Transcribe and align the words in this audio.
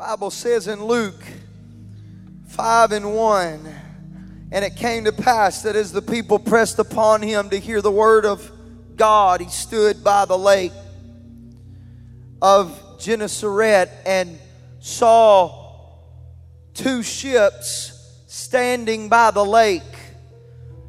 Bible 0.00 0.30
says 0.30 0.66
in 0.66 0.82
Luke 0.82 1.22
5 2.48 2.92
and 2.92 3.14
1, 3.14 3.74
and 4.50 4.64
it 4.64 4.74
came 4.74 5.04
to 5.04 5.12
pass 5.12 5.60
that 5.60 5.76
as 5.76 5.92
the 5.92 6.00
people 6.00 6.38
pressed 6.38 6.78
upon 6.78 7.20
him 7.20 7.50
to 7.50 7.58
hear 7.58 7.82
the 7.82 7.90
word 7.90 8.24
of 8.24 8.50
God, 8.96 9.42
he 9.42 9.50
stood 9.50 10.02
by 10.02 10.24
the 10.24 10.38
lake 10.38 10.72
of 12.40 12.98
Gennesaret 12.98 13.90
and 14.06 14.38
saw 14.78 15.84
two 16.72 17.02
ships 17.02 18.22
standing 18.26 19.10
by 19.10 19.30
the 19.30 19.44
lake, 19.44 19.82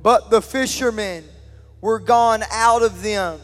but 0.01 0.29
the 0.29 0.41
fishermen 0.41 1.25
were 1.81 1.99
gone 1.99 2.43
out 2.49 2.81
of 2.81 3.03
them 3.03 3.41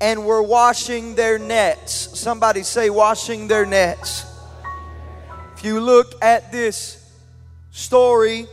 and 0.00 0.24
were 0.24 0.44
washing 0.44 1.16
their 1.16 1.40
nets. 1.40 2.16
Somebody 2.16 2.62
say, 2.62 2.88
washing 2.88 3.48
their 3.48 3.66
nets. 3.66 4.26
You 5.62 5.78
look 5.78 6.14
at 6.20 6.50
this 6.50 6.98
story 7.70 8.48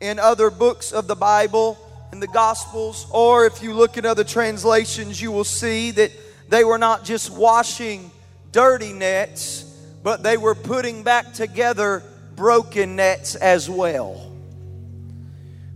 in 0.00 0.18
other 0.18 0.50
books 0.50 0.92
of 0.92 1.06
the 1.06 1.14
Bible, 1.14 1.78
in 2.12 2.20
the 2.20 2.26
Gospels, 2.26 3.06
or 3.10 3.46
if 3.46 3.62
you 3.62 3.72
look 3.72 3.96
at 3.96 4.04
other 4.04 4.24
translations, 4.24 5.22
you 5.22 5.32
will 5.32 5.44
see 5.44 5.90
that 5.92 6.12
they 6.50 6.62
were 6.62 6.76
not 6.76 7.02
just 7.02 7.30
washing 7.30 8.10
dirty 8.52 8.92
nets, 8.92 9.62
but 10.02 10.22
they 10.22 10.36
were 10.36 10.54
putting 10.54 11.02
back 11.02 11.32
together 11.32 12.02
broken 12.36 12.96
nets 12.96 13.36
as 13.36 13.70
well. 13.70 14.30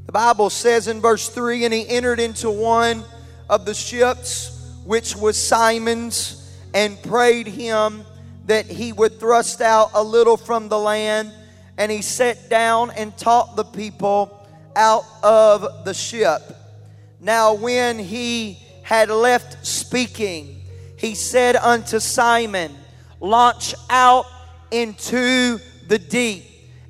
The 0.05 0.13
Bible 0.13 0.51
says 0.51 0.87
in 0.87 1.01
verse 1.01 1.31
3 1.31 1.65
And 1.65 1.73
he 1.73 1.89
entered 1.89 2.21
into 2.21 2.51
one 2.51 3.05
of 3.49 3.65
the 3.65 3.75
ships, 3.75 4.75
which 4.85 5.17
was 5.17 5.43
Simon's, 5.43 6.55
and 6.75 7.03
prayed 7.03 7.47
him 7.47 8.05
that 8.49 8.65
he 8.67 8.93
would 8.95 9.21
thrust 9.21 9.61
out 9.61 9.91
a 9.93 10.03
little 10.03 10.37
from 10.37 10.69
the 10.69 10.79
land. 10.79 11.33
And 11.77 11.93
he 11.93 12.03
sat 12.03 12.51
down 12.51 12.91
and 12.91 13.17
taught 13.17 13.55
the 13.55 13.65
people 13.65 14.47
out 14.75 15.05
of 15.23 15.85
the 15.85 15.95
ship. 15.95 16.41
Now, 17.21 17.55
when 17.55 17.99
he 17.99 18.59
had 18.83 19.11
left 19.11 19.65
speaking, 19.65 20.63
he 20.97 21.15
said 21.15 21.57
unto 21.57 22.01
Simon, 22.01 22.75
Launch 23.21 23.75
out 23.91 24.27
into 24.71 25.59
the 25.87 25.99
deep 25.99 26.45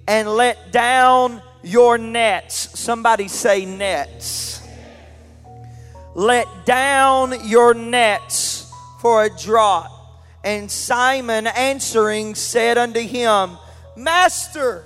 and 0.07 0.29
let 0.29 0.73
down 0.73 1.43
your 1.63 1.99
nets. 1.99 2.79
Somebody 2.79 3.29
say, 3.29 3.65
nets. 3.65 4.63
Let 6.15 6.47
down 6.67 7.47
your 7.47 7.75
nets 7.75 8.73
for 9.01 9.25
a 9.25 9.31
draught 9.31 9.98
and 10.45 10.71
Simon 10.71 11.47
answering 11.47 12.35
said 12.35 12.79
unto 12.79 13.01
him, 13.01 13.59
Master, 13.97 14.85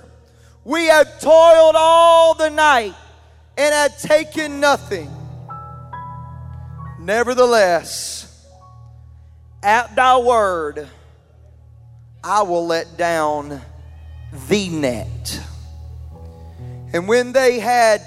we 0.63 0.85
have 0.87 1.19
toiled 1.19 1.75
all 1.77 2.33
the 2.33 2.49
night 2.49 2.95
and 3.57 3.73
have 3.73 3.99
taken 3.99 4.59
nothing. 4.59 5.09
Nevertheless, 6.99 8.47
at 9.61 9.95
thy 9.95 10.17
word, 10.17 10.87
I 12.23 12.43
will 12.43 12.65
let 12.65 12.97
down 12.97 13.61
the 14.49 14.69
net. 14.69 15.41
And 16.93 17.07
when 17.07 17.33
they 17.33 17.59
had 17.59 18.01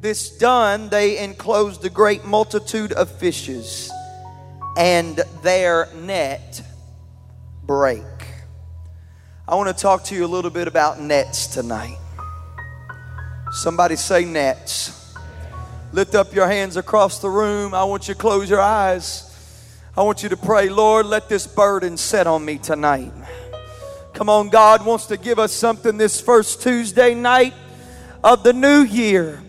this 0.00 0.36
done, 0.36 0.88
they 0.88 1.18
enclosed 1.18 1.84
a 1.84 1.90
great 1.90 2.24
multitude 2.24 2.92
of 2.92 3.10
fishes, 3.10 3.90
and 4.76 5.16
their 5.42 5.88
net 5.94 6.62
break. 7.64 8.02
I 9.46 9.54
want 9.54 9.68
to 9.68 9.80
talk 9.80 10.04
to 10.04 10.14
you 10.14 10.24
a 10.24 10.26
little 10.26 10.50
bit 10.50 10.68
about 10.68 11.00
nets 11.00 11.46
tonight. 11.46 11.98
Somebody 13.50 13.96
say 13.96 14.24
nets. 14.24 15.14
Lift 15.92 16.14
up 16.14 16.34
your 16.34 16.46
hands 16.46 16.76
across 16.76 17.18
the 17.18 17.28
room. 17.28 17.74
I 17.74 17.84
want 17.84 18.08
you 18.08 18.14
to 18.14 18.20
close 18.20 18.48
your 18.48 18.60
eyes. 18.60 19.28
I 19.94 20.02
want 20.02 20.22
you 20.22 20.30
to 20.30 20.38
pray, 20.38 20.70
Lord, 20.70 21.04
let 21.04 21.28
this 21.28 21.46
burden 21.46 21.98
set 21.98 22.26
on 22.26 22.44
me 22.44 22.56
tonight. 22.56 23.12
Come 24.14 24.30
on, 24.30 24.48
God 24.48 24.86
wants 24.86 25.06
to 25.06 25.18
give 25.18 25.38
us 25.38 25.52
something 25.52 25.98
this 25.98 26.18
first 26.18 26.62
Tuesday 26.62 27.14
night 27.14 27.52
of 28.24 28.42
the 28.42 28.54
new 28.54 28.82
year. 28.82 29.42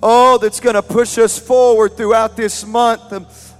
Oh, 0.00 0.38
that's 0.38 0.60
going 0.60 0.74
to 0.76 0.82
push 0.82 1.18
us 1.18 1.36
forward 1.36 1.96
throughout 1.96 2.36
this 2.36 2.64
month 2.64 3.12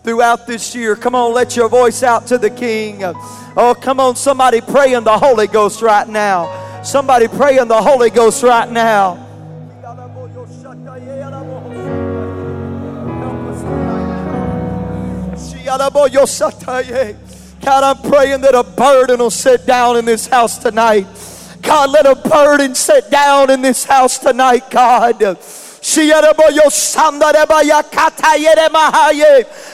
throughout 0.03 0.47
this 0.47 0.75
year. 0.75 0.97
Come 0.97 1.15
on, 1.15 1.35
let 1.35 1.57
your 1.57 1.69
voice 1.69 2.03
out 2.03 2.27
to 2.29 2.39
the 2.39 2.51
King. 2.51 3.03
Oh, 3.05 3.75
come 3.81 4.01
on, 4.01 4.17
somebody 4.17 4.61
pray 4.61 4.95
in 4.95 5.05
the 5.05 5.19
Holy 5.19 5.47
Ghost 5.47 5.83
right 5.83 6.09
now. 6.09 6.83
Somebody 6.83 7.29
pray 7.29 7.59
in 7.59 7.69
the 7.69 7.81
Holy 7.81 8.11
Ghost 8.11 8.43
right 8.43 8.71
now. 8.71 9.27
God, 17.65 17.85
I'm 17.85 18.11
praying 18.11 18.41
that 18.41 18.55
a 18.55 18.63
burden 18.63 19.19
will 19.19 19.31
sit 19.31 19.67
down 19.67 19.97
in 19.97 20.05
this 20.05 20.27
house 20.27 20.57
tonight. 20.59 21.07
God, 21.61 21.91
let 21.91 22.07
a 22.07 22.15
burden 22.15 22.75
sit 22.75 23.11
down 23.11 23.51
in 23.51 23.61
this 23.61 23.85
house 23.85 24.19
tonight, 24.19 24.71
God. 24.71 25.37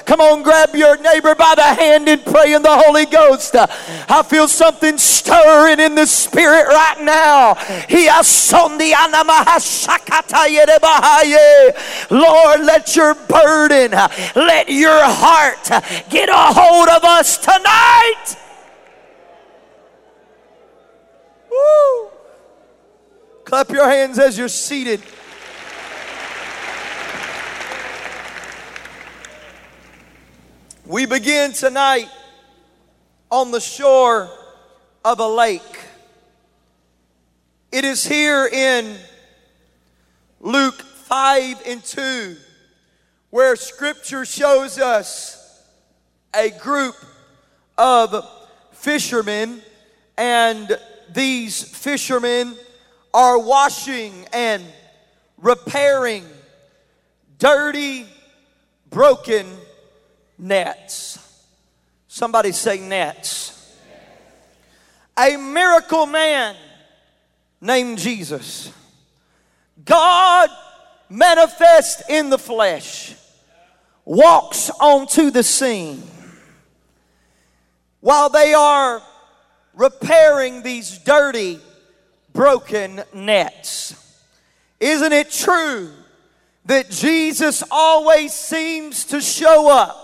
Come 0.07 0.21
on, 0.21 0.45
grab 0.45 0.73
your 0.77 0.97
neighbor 0.97 1.35
by 1.35 1.55
the 1.57 1.65
hand 1.65 2.09
and 2.09 2.25
pray 2.25 2.55
in 2.55 2.63
the 2.63 2.71
Holy 2.71 3.05
Ghost. 3.05 3.57
I 3.57 4.23
feel 4.23 4.47
something 4.47 4.97
stirring 4.97 5.81
in 5.81 5.97
the 5.97 6.07
spirit 6.07 6.69
right 6.69 7.01
now. 7.01 7.55
Lord, 12.11 12.61
let 12.61 12.95
your 12.95 13.15
burden, 13.15 13.91
let 14.37 14.71
your 14.71 15.03
heart 15.03 15.69
get 16.11 16.29
a 16.29 16.55
hold 16.55 16.91
of 16.91 17.03
us 17.03 17.39
tonight. 17.39 18.37
Woo. 21.51 22.11
Clap 23.45 23.71
your 23.71 23.89
hands 23.89 24.21
as 24.21 24.39
you're 24.39 24.49
seated. 24.49 25.03
We 30.87 31.07
begin 31.07 31.53
tonight 31.53 32.11
on 33.31 33.51
the 33.51 33.61
shore 33.61 34.29
of 35.03 35.19
a 35.19 35.27
lake. 35.27 35.63
It 37.73 37.87
is 37.87 38.07
here 38.07 38.47
in 38.47 38.95
Luke 40.41 40.83
5 40.83 41.63
and 41.67 41.83
2 41.83 42.37
where 43.31 43.57
scripture 43.57 44.27
shows 44.27 44.79
us 44.79 45.63
a 46.37 46.51
group 46.51 46.97
of 47.79 48.29
fishermen, 48.73 49.63
and 50.19 50.79
these 51.15 51.63
fishermen 51.63 52.55
are 53.15 53.39
washing 53.39 54.27
and 54.35 54.63
repairing 55.39 56.27
dirty, 57.39 58.07
broken 58.91 59.47
nets. 60.45 61.19
Somebody 62.07 62.53
say 62.53 62.79
nets. 62.79 63.51
A 65.19 65.37
miracle 65.37 66.07
man 66.07 66.55
named 67.61 67.99
Jesus. 67.99 68.73
God 69.85 70.51
manifest 71.09 72.09
in 72.11 72.31
the 72.31 72.39
flesh 72.39 73.15
walks 74.05 74.71
onto 74.81 75.31
the 75.31 75.43
scene 75.43 76.03
while 78.01 78.29
they 78.29 78.53
are 78.53 79.03
repairing 79.73 80.63
these 80.63 80.99
dirty, 80.99 81.59
broken 82.35 83.03
nets. 83.15 83.95
Isn't 84.79 85.13
it 85.13 85.31
true 85.31 85.91
that 86.67 86.91
Jesus 86.91 87.63
always 87.71 88.35
seems 88.35 89.07
to 89.07 89.23
show 89.23 89.71
up 89.71 90.04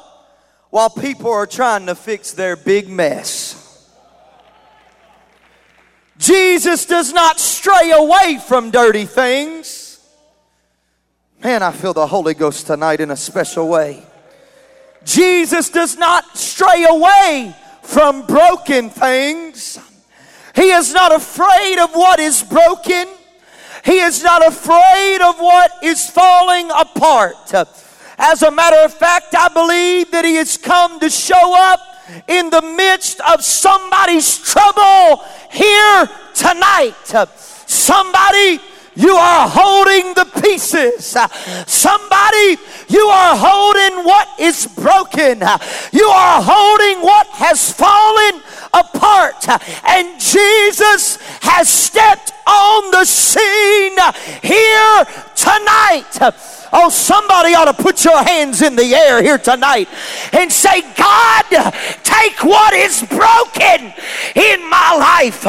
while 0.71 0.91
people 0.91 1.31
are 1.31 1.47
trying 1.47 1.87
to 1.87 1.95
fix 1.95 2.33
their 2.33 2.57
big 2.57 2.89
mess. 2.89 3.57
Jesus 6.19 6.87
does 6.87 7.13
not 7.13 7.41
stray 7.41 7.93
away 7.93 8.39
from 8.47 8.71
dirty 8.71 9.05
things. 9.05 9.99
Man, 11.43 11.63
I 11.63 11.73
feel 11.73 11.95
the 11.95 12.07
Holy 12.07 12.35
Ghost 12.35 12.67
tonight 12.67 13.01
in 13.01 13.11
a 13.11 13.17
special 13.17 13.69
way. 13.69 14.05
Jesus 15.05 15.71
does 15.71 15.97
not 15.97 16.37
stray 16.37 16.85
away 16.89 17.57
from 17.83 18.27
broken 18.27 18.91
things. 18.91 19.79
He 20.55 20.71
is 20.71 20.93
not 20.93 21.15
afraid 21.15 21.79
of 21.79 21.95
what 21.95 22.21
is 22.21 22.43
broken. 22.43 23.09
He 23.85 23.99
is 24.01 24.23
not 24.23 24.47
afraid 24.47 25.19
of 25.23 25.39
what 25.39 25.73
is 25.83 26.09
falling 26.11 26.71
apart. 26.71 27.37
As 28.23 28.43
a 28.43 28.51
matter 28.51 28.77
of 28.85 28.93
fact, 28.93 29.35
I 29.35 29.49
believe 29.49 30.11
that 30.11 30.27
He 30.27 30.35
has 30.35 30.59
come 30.59 31.01
to 31.01 31.09
show 31.09 31.55
up 31.57 31.81
in 32.29 32.51
the 32.51 32.61
midst 32.61 33.19
of 33.21 33.43
somebody's 33.43 34.39
trouble 34.39 35.25
here 35.51 36.09
tonight. 36.35 36.95
Somebody 37.67 38.61
you 39.01 39.17
are 39.17 39.49
holding 39.49 40.15
the 40.15 40.27
pieces. 40.43 41.17
Somebody, 41.67 42.59
you 42.89 43.07
are 43.07 43.37
holding 43.37 44.05
what 44.05 44.29
is 44.39 44.67
broken. 44.67 45.41
You 45.93 46.07
are 46.07 46.43
holding 46.43 47.03
what 47.03 47.27
has 47.29 47.73
fallen 47.73 48.43
apart. 48.75 49.49
And 49.85 50.21
Jesus 50.21 51.19
has 51.41 51.69
stepped 51.69 52.33
on 52.47 52.91
the 52.91 53.05
scene 53.05 53.97
here 54.43 55.05
tonight. 55.35 56.33
Oh, 56.73 56.89
somebody 56.89 57.55
ought 57.55 57.65
to 57.65 57.83
put 57.83 58.05
your 58.05 58.23
hands 58.23 58.63
in 58.63 58.77
the 58.77 58.95
air 58.95 59.23
here 59.23 59.39
tonight 59.39 59.89
and 60.33 60.53
say, 60.53 60.83
God, 60.95 61.45
take 62.05 62.45
what 62.45 62.75
is 62.75 63.03
broken 63.03 63.93
in 64.37 64.71
my 64.71 64.95
life, 64.95 65.43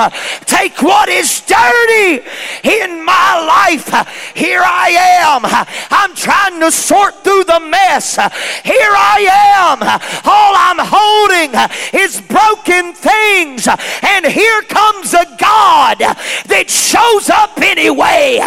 take 0.46 0.82
what 0.82 1.10
is 1.10 1.42
dirty 1.42 2.26
in 2.64 3.06
my 3.06 3.41
life. 3.46 3.90
Here 4.36 4.62
I 4.64 4.90
am. 5.22 5.46
I'm 5.92 6.16
trying 6.16 6.60
to 6.60 6.72
sort 6.72 7.24
through 7.24 7.46
the 7.46 7.60
mess. 7.60 8.16
Here 8.64 8.94
I 8.96 9.28
am. 9.58 9.82
All 10.26 10.54
I'm 10.56 10.80
holding 10.82 11.52
is 11.94 12.22
broken 12.22 12.94
things. 12.94 13.68
And 14.04 14.26
here 14.26 14.62
comes 14.64 15.14
a 15.14 15.26
God 15.38 16.00
that 16.00 16.70
shows 16.70 17.30
up 17.30 17.58
anyway. 17.62 18.40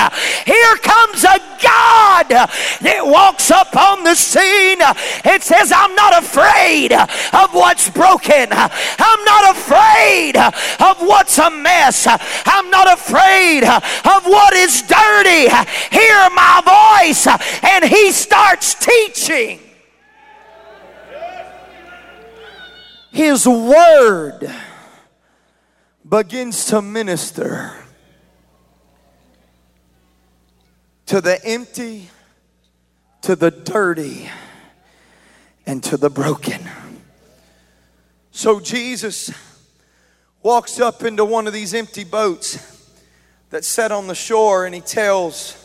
Here 0.46 0.76
comes 0.82 1.25
a 1.25 1.38
God 1.62 2.29
that 2.29 3.00
walks 3.05 3.50
up 3.50 3.75
on 3.76 4.05
the 4.05 4.14
scene 4.14 4.81
and 5.25 5.43
says, 5.43 5.73
I'm 5.75 5.94
not 5.94 6.23
afraid 6.23 6.93
of 6.93 7.52
what's 7.52 7.88
broken. 7.91 8.49
I'm 8.52 9.25
not 9.25 9.56
afraid 9.56 10.37
of 10.37 11.00
what's 11.00 11.38
a 11.38 11.50
mess. 11.50 12.06
I'm 12.46 12.70
not 12.70 12.93
afraid 12.93 13.64
of 13.64 14.25
what 14.25 14.55
is 14.55 14.82
dirty. 14.87 15.49
Hear 15.91 16.29
my 16.35 17.03
voice. 17.05 17.27
And 17.63 17.85
he 17.85 18.13
starts 18.13 18.75
teaching. 18.75 19.61
His 23.11 23.47
word 23.47 24.53
begins 26.09 26.67
to 26.67 26.83
minister 26.83 27.73
to 31.07 31.21
the 31.21 31.39
empty 31.45 32.11
to 33.25 33.35
the 33.35 33.51
dirty 33.51 34.29
and 35.65 35.83
to 35.83 35.97
the 35.97 36.11
broken. 36.11 36.61
So 38.33 38.61
Jesus 38.61 39.33
walks 40.43 40.79
up 40.79 41.03
into 41.03 41.25
one 41.25 41.47
of 41.47 41.55
these 41.55 41.73
empty 41.73 42.05
boats 42.05 42.74
that 43.55 43.65
sat 43.65 43.93
on 43.93 44.09
the 44.09 44.17
shore 44.17 44.67
and 44.67 44.75
he 44.75 44.81
tells 44.81 45.56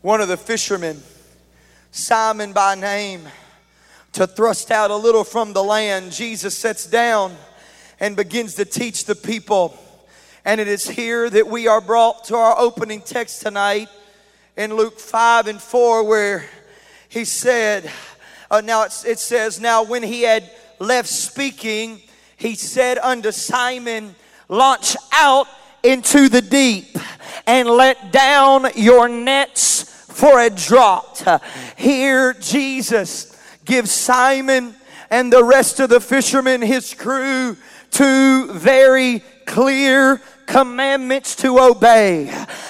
one 0.00 0.22
of 0.22 0.28
the 0.28 0.38
fishermen, 0.38 1.02
Simon 1.90 2.54
by 2.54 2.74
name, 2.74 3.28
to 4.12 4.26
thrust 4.26 4.70
out 4.70 4.90
a 4.90 4.96
little 4.96 5.22
from 5.22 5.52
the 5.52 5.62
land. 5.62 6.12
Jesus 6.12 6.56
sits 6.56 6.86
down 6.86 7.36
and 8.00 8.16
begins 8.16 8.54
to 8.54 8.64
teach 8.64 9.04
the 9.04 9.14
people. 9.14 9.78
And 10.46 10.62
it 10.62 10.66
is 10.66 10.88
here 10.88 11.28
that 11.28 11.46
we 11.46 11.68
are 11.68 11.82
brought 11.82 12.24
to 12.24 12.36
our 12.36 12.58
opening 12.58 13.02
text 13.02 13.42
tonight 13.42 13.90
in 14.56 14.72
Luke 14.74 14.98
5 14.98 15.46
and 15.48 15.60
4, 15.60 16.04
where 16.04 16.46
he 17.10 17.26
said, 17.26 17.92
uh, 18.50 18.62
now 18.62 18.84
it, 18.84 19.04
it 19.06 19.18
says, 19.18 19.60
now 19.60 19.82
when 19.82 20.02
he 20.02 20.22
had 20.22 20.50
left 20.78 21.10
speaking, 21.10 22.00
he 22.38 22.54
said 22.54 22.96
unto 22.96 23.30
Simon, 23.30 24.14
launch 24.48 24.96
out 25.12 25.48
into 25.82 26.28
the 26.28 26.42
deep 26.42 26.96
and 27.46 27.68
let 27.68 28.12
down 28.12 28.66
your 28.74 29.08
nets 29.08 29.82
for 29.82 30.40
a 30.40 30.50
draught. 30.50 31.42
Here, 31.76 32.34
Jesus 32.34 33.36
gives 33.64 33.90
Simon 33.90 34.74
and 35.10 35.32
the 35.32 35.42
rest 35.42 35.80
of 35.80 35.90
the 35.90 36.00
fishermen, 36.00 36.62
his 36.62 36.94
crew, 36.94 37.56
two 37.90 38.52
very 38.52 39.22
clear 39.46 40.20
commandments 40.46 41.36
to 41.36 41.58
obey. 41.58 42.24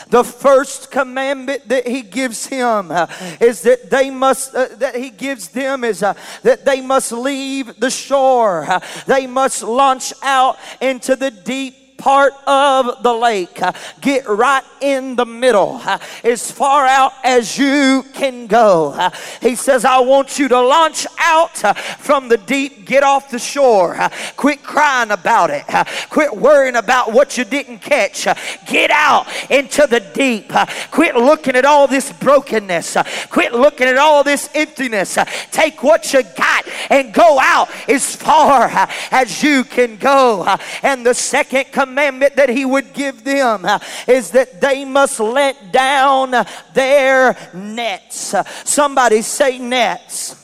The 0.09 0.25
first 0.25 0.91
commandment 0.91 1.69
that 1.69 1.87
he 1.87 2.03
gives 2.03 2.47
him 2.47 2.91
uh, 2.91 3.07
is 3.41 3.62
that 3.62 3.91
they 3.91 4.11
must, 4.11 4.55
uh, 4.55 4.69
that 4.77 4.97
he 4.97 5.11
gives 5.11 5.49
them 5.49 5.85
is 5.85 6.03
uh, 6.03 6.15
that 6.43 6.65
they 6.65 6.81
must 6.81 7.12
leave 7.12 7.79
the 7.81 7.91
shore. 7.91 8.81
They 9.07 9.27
must 9.27 9.62
launch 9.62 10.12
out 10.23 10.59
into 10.81 11.17
the 11.17 11.31
deep 11.31 11.80
part 12.00 12.32
of 12.47 13.02
the 13.02 13.12
lake. 13.12 13.61
Get 14.00 14.26
right 14.26 14.64
in 14.81 15.14
the 15.17 15.26
middle, 15.26 15.81
as 16.25 16.50
far 16.50 16.87
out 16.87 17.12
as 17.23 17.58
you 17.58 18.05
can 18.14 18.47
go. 18.47 19.11
He 19.43 19.55
says, 19.55 19.85
I 19.85 20.00
want 20.00 20.38
you 20.38 20.49
to 20.49 20.61
launch 20.61 21.06
out 21.19 21.58
from 21.99 22.29
the 22.29 22.38
deep, 22.38 22.87
get 22.87 23.02
off 23.02 23.31
the 23.31 23.38
shore. 23.38 23.99
Quit 24.37 24.62
crying 24.62 25.11
about 25.11 25.50
it. 25.50 25.64
Quit 26.08 26.35
worrying 26.35 26.76
about 26.76 27.12
what 27.12 27.37
you 27.37 27.44
didn't 27.44 27.81
catch. 27.81 28.26
Get 28.67 28.91
out 28.91 29.26
into 29.50 29.87
the 29.87 30.00
deep. 30.00 30.50
Quit 30.91 31.14
looking 31.14 31.55
at 31.55 31.67
all 31.67 31.87
this 31.87 32.11
brokenness. 32.14 32.97
Quit 33.29 33.52
looking 33.52 33.87
at 33.87 33.99
all 33.99 34.25
this 34.25 34.49
emptiness. 34.55 35.19
Take 35.50 35.82
what 35.82 36.11
you 36.14 36.23
got 36.23 36.64
and 36.88 37.12
go 37.12 37.38
out 37.38 37.69
as 37.88 38.17
far 38.17 38.70
as 39.11 39.43
you 39.43 39.64
can 39.64 39.97
go. 39.97 40.47
And 40.82 41.05
the 41.05 41.12
second 41.14 41.67
command 41.73 41.89
commandment 41.90 42.37
that 42.37 42.48
he 42.48 42.64
would 42.64 42.92
give 42.94 43.25
them 43.25 43.64
uh, 43.64 43.81
is 44.06 44.31
that 44.31 44.60
they 44.60 44.84
must 44.84 45.19
let 45.19 45.72
down 45.72 46.46
their 46.72 47.37
nets. 47.52 48.32
Somebody 48.64 49.22
say 49.22 49.58
nets. 49.58 50.37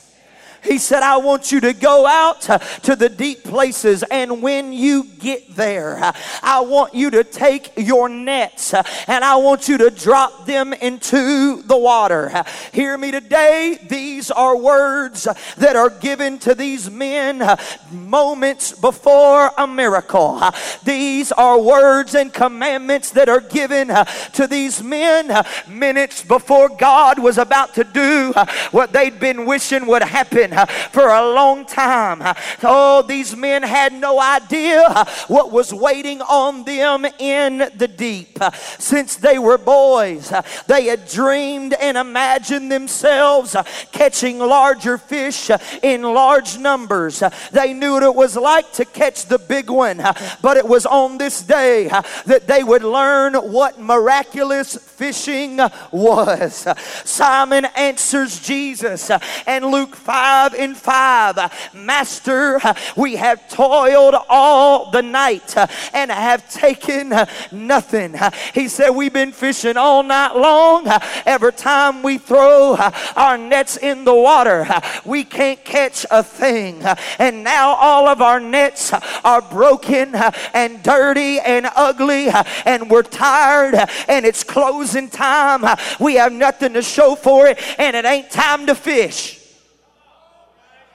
He 0.67 0.77
said, 0.77 1.01
I 1.01 1.17
want 1.17 1.51
you 1.51 1.61
to 1.61 1.73
go 1.73 2.05
out 2.05 2.41
to 2.83 2.95
the 2.95 3.09
deep 3.09 3.43
places, 3.43 4.03
and 4.03 4.41
when 4.41 4.73
you 4.73 5.05
get 5.05 5.55
there, 5.55 6.13
I 6.43 6.61
want 6.61 6.93
you 6.93 7.09
to 7.11 7.23
take 7.23 7.71
your 7.77 8.09
nets 8.09 8.73
and 8.73 9.23
I 9.23 9.37
want 9.37 9.67
you 9.67 9.77
to 9.79 9.89
drop 9.89 10.45
them 10.45 10.73
into 10.73 11.61
the 11.63 11.77
water. 11.77 12.43
Hear 12.73 12.97
me 12.97 13.11
today. 13.11 13.79
These 13.87 14.29
are 14.31 14.57
words 14.57 15.27
that 15.57 15.75
are 15.75 15.89
given 15.89 16.37
to 16.39 16.53
these 16.53 16.89
men 16.89 17.43
moments 17.91 18.73
before 18.73 19.51
a 19.57 19.67
miracle. 19.67 20.41
These 20.83 21.31
are 21.31 21.59
words 21.59 22.13
and 22.15 22.33
commandments 22.33 23.11
that 23.11 23.29
are 23.29 23.41
given 23.41 23.87
to 24.33 24.47
these 24.47 24.83
men 24.83 25.31
minutes 25.67 26.23
before 26.23 26.69
God 26.69 27.19
was 27.19 27.37
about 27.37 27.73
to 27.75 27.83
do 27.83 28.33
what 28.71 28.91
they'd 28.93 29.19
been 29.19 29.45
wishing 29.45 29.87
would 29.87 30.03
happen 30.03 30.51
Uh, 30.57 30.65
for 30.65 31.09
a 31.09 31.33
long 31.33 31.65
time. 31.67 32.35
Oh, 32.63 33.03
these 33.03 33.35
men 33.35 33.61
had 33.61 33.93
no 33.93 34.19
idea 34.19 34.81
uh, 34.87 35.05
what 35.27 35.51
was 35.51 35.71
waiting 35.71 36.19
on 36.23 36.63
them 36.63 37.05
in 37.19 37.69
the 37.75 37.87
deep. 37.87 38.39
Since 38.79 39.17
they 39.17 39.37
were 39.37 39.59
boys, 39.59 40.33
they 40.65 40.85
had 40.85 41.07
dreamed 41.07 41.75
and 41.75 41.95
imagined 41.95 42.71
themselves 42.71 43.55
catching 43.91 44.39
larger 44.39 44.97
fish 44.97 45.51
in 45.83 46.01
large 46.01 46.57
numbers. 46.57 47.21
They 47.51 47.73
knew 47.73 47.93
what 47.93 48.03
it 48.03 48.15
was 48.15 48.35
like 48.35 48.71
to 48.73 48.85
catch 48.85 49.25
the 49.25 49.37
big 49.37 49.69
one, 49.69 49.97
but 50.41 50.57
it 50.57 50.67
was 50.67 50.87
on 50.87 51.19
this 51.19 51.43
day 51.43 51.87
that 52.25 52.47
they 52.47 52.63
would 52.63 52.83
learn 52.83 53.35
what 53.35 53.79
miraculous 53.79 54.75
fishing 54.75 55.59
was. 55.91 56.67
Simon 57.05 57.65
answers 57.75 58.39
Jesus, 58.39 59.11
and 59.45 59.65
Luke 59.65 59.95
5 59.95 60.36
and 60.37 60.77
5 60.77 61.73
Master, 61.73 62.59
we 62.95 63.15
have 63.15 63.47
toiled 63.49 64.15
all 64.29 64.91
the 64.91 65.01
night 65.01 65.55
and 65.93 66.11
have 66.11 66.49
taken 66.49 67.13
nothing. 67.51 68.15
He 68.53 68.67
said, 68.67 68.89
We've 68.91 69.13
been 69.13 69.31
fishing 69.31 69.77
all 69.77 70.03
night 70.03 70.35
long. 70.35 70.87
Every 71.25 71.53
time 71.53 72.03
we 72.03 72.17
throw 72.17 72.75
our 73.15 73.37
nets 73.37 73.77
in 73.77 74.03
the 74.03 74.15
water, 74.15 74.67
we 75.05 75.23
can't 75.23 75.63
catch 75.63 76.05
a 76.11 76.23
thing. 76.23 76.83
And 77.19 77.43
now 77.43 77.69
all 77.75 78.07
of 78.07 78.21
our 78.21 78.39
nets 78.39 78.93
are 79.23 79.41
broken 79.41 80.15
and 80.53 80.83
dirty 80.83 81.39
and 81.39 81.67
ugly, 81.75 82.29
and 82.65 82.89
we're 82.89 83.03
tired, 83.03 83.75
and 84.07 84.25
it's 84.25 84.43
closing 84.43 85.09
time. 85.09 85.63
We 85.99 86.15
have 86.15 86.31
nothing 86.31 86.73
to 86.73 86.81
show 86.81 87.15
for 87.15 87.47
it, 87.47 87.59
and 87.77 87.95
it 87.95 88.05
ain't 88.05 88.31
time 88.31 88.65
to 88.67 88.75
fish. 88.75 89.36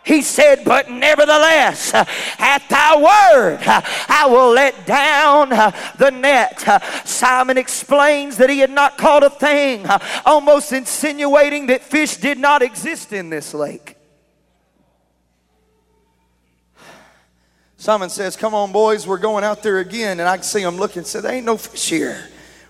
He 0.05 0.23
said, 0.23 0.65
But 0.65 0.91
nevertheless, 0.91 1.95
uh, 1.95 2.05
at 2.39 2.69
thy 2.69 2.97
word, 2.97 3.61
uh, 3.67 3.81
I 4.09 4.27
will 4.27 4.51
let 4.51 4.85
down 4.85 5.53
uh, 5.53 5.71
the 5.99 6.11
net. 6.11 6.61
Simon 7.07 7.57
explains 7.57 8.37
that 8.39 8.51
he 8.51 8.59
had 8.59 8.71
not 8.71 8.99
caught 8.99 9.23
a 9.23 9.31
thing, 9.31 9.87
almost 10.25 10.73
insinuating 10.73 11.67
that 11.69 11.83
fish 11.83 12.17
did 12.17 12.39
not 12.39 12.63
exist 12.63 13.13
in 13.13 13.31
this 13.31 13.55
lake. 13.55 13.97
Simon 17.77 18.11
says, 18.11 18.37
Come 18.37 18.55
on, 18.55 18.71
boys, 18.71 19.07
we're 19.07 19.19
going 19.19 19.45
out 19.45 19.63
there 19.63 19.79
again. 19.79 20.21
And 20.21 20.29
I 20.29 20.37
can 20.37 20.45
see 20.45 20.63
them 20.63 20.77
looking 20.77 21.05
say, 21.05 21.21
There 21.21 21.33
ain't 21.33 21.47
no 21.47 21.57
fish 21.57 21.89
here. 21.91 22.29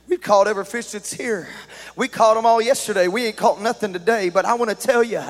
We've 0.09 0.21
caught 0.21 0.49
every 0.49 0.65
fish 0.65 0.91
that's 0.91 1.13
here. 1.13 1.49
We 1.97 2.09
caught 2.09 2.35
them 2.35 2.47
all 2.47 2.61
yesterday. 2.61 3.09
We 3.09 3.27
ain't 3.27 3.37
caught 3.37 3.61
nothing 3.61 3.93
today. 3.93 4.29
But 4.29 4.45
I 4.45 4.55
want 4.55 4.71
to 4.71 4.77
tell 4.77 5.03
you, 5.03 5.23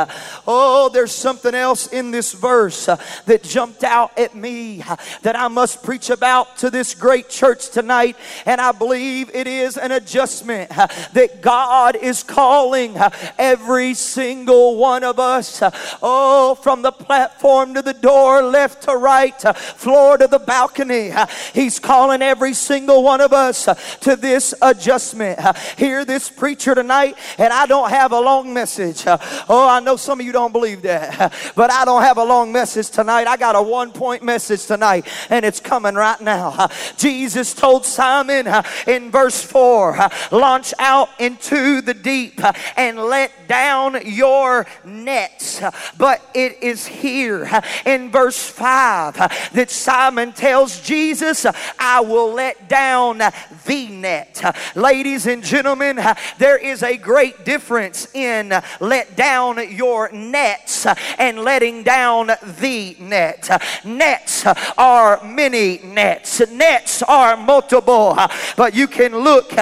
oh, 0.46 0.90
there's 0.92 1.12
something 1.12 1.54
else 1.54 1.86
in 1.88 2.10
this 2.10 2.32
verse 2.32 2.88
uh, 2.88 2.96
that 3.26 3.42
jumped 3.42 3.84
out 3.84 4.18
at 4.18 4.34
me 4.34 4.82
uh, 4.82 4.96
that 5.22 5.36
I 5.36 5.48
must 5.48 5.82
preach 5.82 6.10
about 6.10 6.58
to 6.58 6.70
this 6.70 6.94
great 6.94 7.28
church 7.28 7.70
tonight. 7.70 8.16
And 8.46 8.60
I 8.60 8.72
believe 8.72 9.30
it 9.34 9.46
is 9.46 9.76
an 9.76 9.92
adjustment 9.92 10.76
uh, 10.76 10.86
that 11.12 11.42
God 11.42 11.96
is 11.96 12.22
calling 12.22 12.96
every 13.38 13.94
single 13.94 14.76
one 14.76 15.04
of 15.04 15.18
us. 15.18 15.62
Oh, 16.02 16.54
from 16.54 16.82
the 16.82 16.92
platform 16.92 17.74
to 17.74 17.82
the 17.82 17.94
door, 17.94 18.42
left 18.42 18.82
to 18.84 18.96
right, 18.96 19.40
floor 19.56 20.18
to 20.18 20.26
the 20.26 20.38
balcony. 20.38 21.12
He's 21.54 21.78
calling 21.78 22.22
every 22.22 22.54
single 22.54 23.02
one 23.02 23.20
of 23.20 23.32
us 23.32 23.64
to 24.00 24.16
this 24.16 24.54
adjustment. 24.62 25.40
Hear 25.76 26.04
this 26.04 26.28
preacher 26.42 26.74
tonight, 26.74 27.16
and 27.38 27.52
I 27.52 27.66
don't 27.66 27.88
have 27.90 28.10
a 28.10 28.18
long 28.18 28.52
message. 28.52 29.04
Oh, 29.48 29.68
I 29.68 29.80
know 29.80 29.96
some 29.96 30.20
of 30.20 30.24
you 30.24 30.32
don't 30.32 30.52
believe 30.52 30.82
that, 30.82 31.32
but 31.56 31.70
I 31.70 31.84
don't 31.84 32.02
have 32.02 32.16
a 32.16 32.24
long 32.24 32.52
message 32.52 32.90
tonight. 32.90 33.26
I 33.26 33.36
got 33.36 33.54
a 33.54 33.62
one 33.62 33.92
point 33.92 34.22
message 34.22 34.66
tonight, 34.66 35.06
and 35.30 35.44
it's 35.44 35.60
coming 35.60 35.94
right 35.94 36.20
now. 36.20 36.68
Jesus 36.96 37.52
told 37.52 37.84
Simon 37.84 38.48
in 38.86 39.10
verse 39.10 39.42
4 39.42 40.08
launch 40.30 40.72
out 40.78 41.10
into 41.18 41.82
the 41.82 41.92
deep 41.92 42.40
and 42.76 42.98
let 42.98 43.30
down 43.46 43.98
your 44.06 44.66
nets. 44.84 45.60
But 45.98 46.22
it 46.34 46.62
is 46.62 46.86
here 46.86 47.48
in 47.84 48.10
verse 48.10 48.48
5 48.48 49.16
that 49.52 49.70
Simon 49.70 50.32
tells 50.32 50.80
Jesus, 50.80 51.46
I 51.78 52.00
will 52.00 52.32
let 52.32 52.68
down 52.68 53.18
the 53.66 53.88
net. 53.88 54.56
Ladies 54.74 55.26
and 55.26 55.42
gentlemen, 55.42 55.98
there 56.38 56.56
is 56.56 56.82
a 56.82 56.96
great 56.96 57.44
difference 57.44 58.08
in 58.14 58.52
let 58.80 59.16
down 59.16 59.58
your 59.74 60.10
nets 60.12 60.86
and 61.18 61.38
letting 61.38 61.82
down 61.82 62.28
the 62.60 62.96
net. 63.00 63.48
Nets 63.84 64.46
are 64.78 65.22
many 65.24 65.78
nets, 65.78 66.40
nets 66.50 67.02
are 67.02 67.36
multiple, 67.36 68.16
but 68.56 68.74
you 68.74 68.86
can 68.86 69.16
look 69.16 69.52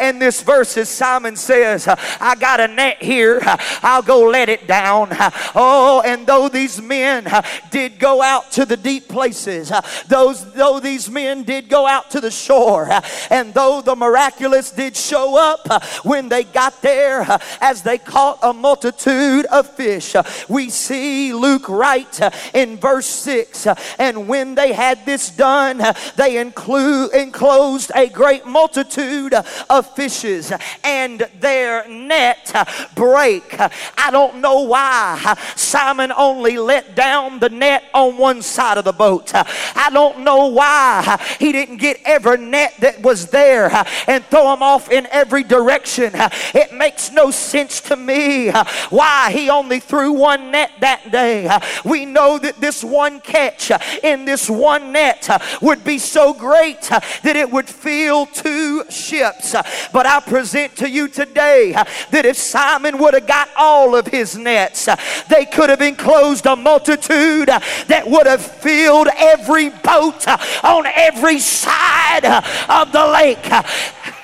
in 0.00 0.18
this 0.18 0.42
verse 0.42 0.76
as 0.76 0.88
Simon 0.88 1.36
says, 1.36 1.86
I 1.88 2.34
got 2.38 2.60
a 2.60 2.68
net 2.68 3.02
here 3.02 3.18
here, 3.18 3.40
I'll 3.82 4.02
go 4.02 4.28
let 4.28 4.48
it 4.48 4.66
down. 4.66 5.08
Oh, 5.54 6.02
and 6.04 6.26
though 6.26 6.48
these 6.48 6.80
men 6.80 7.26
did 7.70 7.98
go 7.98 8.22
out 8.22 8.52
to 8.52 8.64
the 8.64 8.76
deep 8.76 9.08
places, 9.08 9.72
those 10.06 10.52
though 10.52 10.78
these 10.78 11.10
men 11.10 11.42
did 11.42 11.68
go 11.68 11.86
out 11.86 12.10
to 12.12 12.20
the 12.20 12.30
shore, 12.30 12.88
and 13.30 13.52
though 13.54 13.80
the 13.80 13.96
miraculous 13.96 14.70
did 14.70 14.96
show 14.96 15.36
up 15.36 15.82
when 16.08 16.28
they 16.28 16.44
got 16.44 16.80
there, 16.82 17.20
uh, 17.20 17.38
as 17.60 17.82
they 17.82 17.98
caught 17.98 18.38
a 18.42 18.52
multitude 18.52 19.44
of 19.46 19.68
fish, 19.76 20.14
uh, 20.14 20.22
we 20.48 20.70
see 20.70 21.32
Luke 21.32 21.68
write 21.68 22.20
uh, 22.20 22.30
in 22.54 22.76
verse 22.76 23.06
6 23.06 23.66
and 23.98 24.28
when 24.28 24.54
they 24.54 24.72
had 24.72 25.04
this 25.04 25.30
done, 25.30 25.82
they 26.16 26.38
include 26.38 27.12
enclosed 27.12 27.90
a 27.94 28.08
great 28.08 28.46
multitude 28.46 29.34
of 29.68 29.94
fishes, 29.94 30.52
and 30.84 31.20
their 31.40 31.86
net 31.88 32.52
break. 32.94 33.56
I 33.58 34.10
don't 34.10 34.40
know 34.40 34.62
why 34.62 35.36
Simon 35.56 36.12
only 36.12 36.58
let 36.58 36.94
down 36.94 37.38
the 37.38 37.48
net 37.48 37.84
on 37.92 38.16
one 38.16 38.42
side 38.42 38.78
of 38.78 38.84
the 38.84 38.92
boat. 38.92 39.32
I 39.34 39.90
don't 39.92 40.20
know 40.20 40.46
why 40.46 41.20
he 41.38 41.52
didn't 41.52 41.78
get 41.78 42.00
every 42.04 42.38
net 42.38 42.74
that 42.80 43.02
was 43.02 43.26
there 43.26 43.70
and 44.06 44.24
throw 44.26 44.50
them 44.50 44.62
off 44.62 44.90
in 44.90 45.06
every 45.06 45.42
direction. 45.42 45.97
It 45.98 46.72
makes 46.72 47.10
no 47.10 47.30
sense 47.30 47.80
to 47.82 47.96
me 47.96 48.50
why 48.90 49.32
he 49.32 49.50
only 49.50 49.80
threw 49.80 50.12
one 50.12 50.52
net 50.52 50.70
that 50.80 51.10
day. 51.10 51.50
We 51.84 52.04
know 52.04 52.38
that 52.38 52.60
this 52.60 52.84
one 52.84 53.20
catch 53.20 53.72
in 54.04 54.24
this 54.24 54.48
one 54.48 54.92
net 54.92 55.28
would 55.60 55.82
be 55.82 55.98
so 55.98 56.32
great 56.32 56.82
that 56.82 57.36
it 57.36 57.50
would 57.50 57.68
fill 57.68 58.26
two 58.26 58.88
ships. 58.90 59.56
But 59.92 60.06
I 60.06 60.20
present 60.20 60.76
to 60.76 60.88
you 60.88 61.08
today 61.08 61.72
that 61.72 62.24
if 62.24 62.36
Simon 62.36 62.98
would 62.98 63.08
would 63.08 63.14
have 63.14 63.26
got 63.26 63.48
all 63.56 63.96
of 63.96 64.06
his 64.06 64.36
nets. 64.36 64.86
They 65.30 65.46
could 65.46 65.70
have 65.70 65.80
enclosed 65.80 66.44
a 66.44 66.54
multitude 66.54 67.48
that 67.48 68.04
would 68.06 68.26
have 68.26 68.42
filled 68.42 69.08
every 69.16 69.70
boat 69.70 70.28
on 70.62 70.84
every 70.84 71.38
side 71.38 72.26
of 72.68 72.92
the 72.92 73.06
lake. 73.06 74.17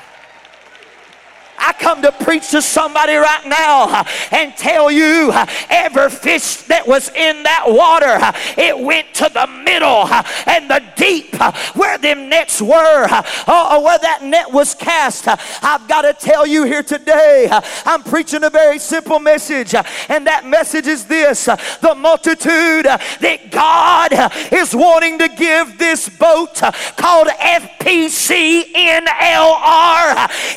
I 1.65 1.73
come 1.73 2.03
to 2.03 2.13
preach 2.13 2.51
to 2.51 2.61
somebody 2.61 3.15
right 3.15 3.47
now 3.47 3.85
uh, 3.85 4.05
and 4.33 4.55
tell 4.55 4.91
you 4.91 5.31
uh, 5.33 5.47
every 5.71 6.11
fish 6.11 6.57
that 6.65 6.87
was 6.87 7.09
in 7.11 7.43
that 7.45 7.65
water, 7.67 8.19
uh, 8.21 8.33
it 8.59 8.79
went 8.79 9.15
to 9.15 9.31
the 9.33 9.47
middle 9.47 10.07
and 10.47 10.69
the 10.69 10.83
deep 10.95 11.35
where 11.75 11.97
them 11.99 12.29
nets 12.29 12.61
were, 12.61 13.05
or 13.05 13.83
where 13.83 13.99
that 13.99 14.21
net 14.23 14.53
was 14.53 14.75
cast. 14.75 15.27
I've 15.27 15.89
got 15.89 16.03
to 16.03 16.13
tell 16.13 16.47
you 16.47 16.65
here 16.65 16.83
today, 16.83 17.49
I'm 17.85 18.03
preaching 18.03 18.45
a 18.45 18.51
very 18.51 18.79
simple 18.79 19.19
message, 19.19 19.75
and 20.09 20.27
that 20.27 20.45
message 20.47 20.87
is 20.87 21.07
this 21.07 21.47
the 21.47 21.95
multitude 21.97 22.85
that 22.85 23.51
God 23.51 24.13
is 24.53 24.75
wanting 24.77 25.19
to 25.19 25.29
give 25.29 25.79
this 25.79 26.09
boat 26.09 26.61
called 26.97 27.29
FPCNLR 27.29 28.21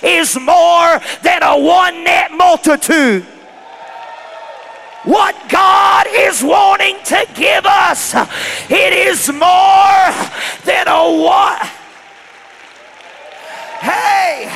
is 0.03 0.39
more 0.39 0.96
than 1.21 1.43
a 1.43 1.57
one 1.57 2.03
net 2.03 2.31
multitude. 2.31 3.25
What 5.03 5.35
God 5.49 6.05
is 6.09 6.43
wanting 6.43 6.97
to 7.05 7.25
give 7.33 7.65
us, 7.65 8.13
it 8.69 8.93
is 8.93 9.29
more 9.29 10.11
than 10.65 10.87
a 10.87 11.23
one. 11.23 11.67
Hey! 13.79 14.51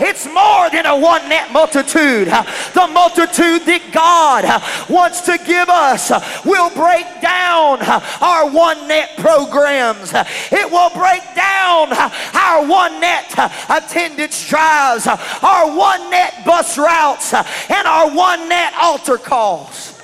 It's 0.00 0.26
more 0.26 0.70
than 0.70 0.86
a 0.86 0.96
one 0.96 1.28
net 1.28 1.52
multitude. 1.52 2.28
The 2.28 2.88
multitude 2.92 3.62
that 3.66 3.90
God 3.92 4.44
wants 4.90 5.20
to 5.22 5.38
give 5.38 5.68
us 5.68 6.10
will 6.44 6.70
break 6.70 7.06
down 7.20 7.80
our 8.20 8.50
one 8.50 8.88
net 8.88 9.16
programs. 9.18 10.12
It 10.14 10.70
will 10.70 10.90
break 10.90 11.22
down 11.34 11.92
our 11.92 12.66
one 12.66 13.00
net 13.00 13.32
attendance 13.68 14.48
drives, 14.48 15.06
our 15.06 15.76
one 15.76 16.10
net 16.10 16.44
bus 16.44 16.78
routes, 16.78 17.34
and 17.34 17.86
our 17.86 18.10
one 18.14 18.48
net 18.48 18.72
altar 18.80 19.18
calls. 19.18 19.95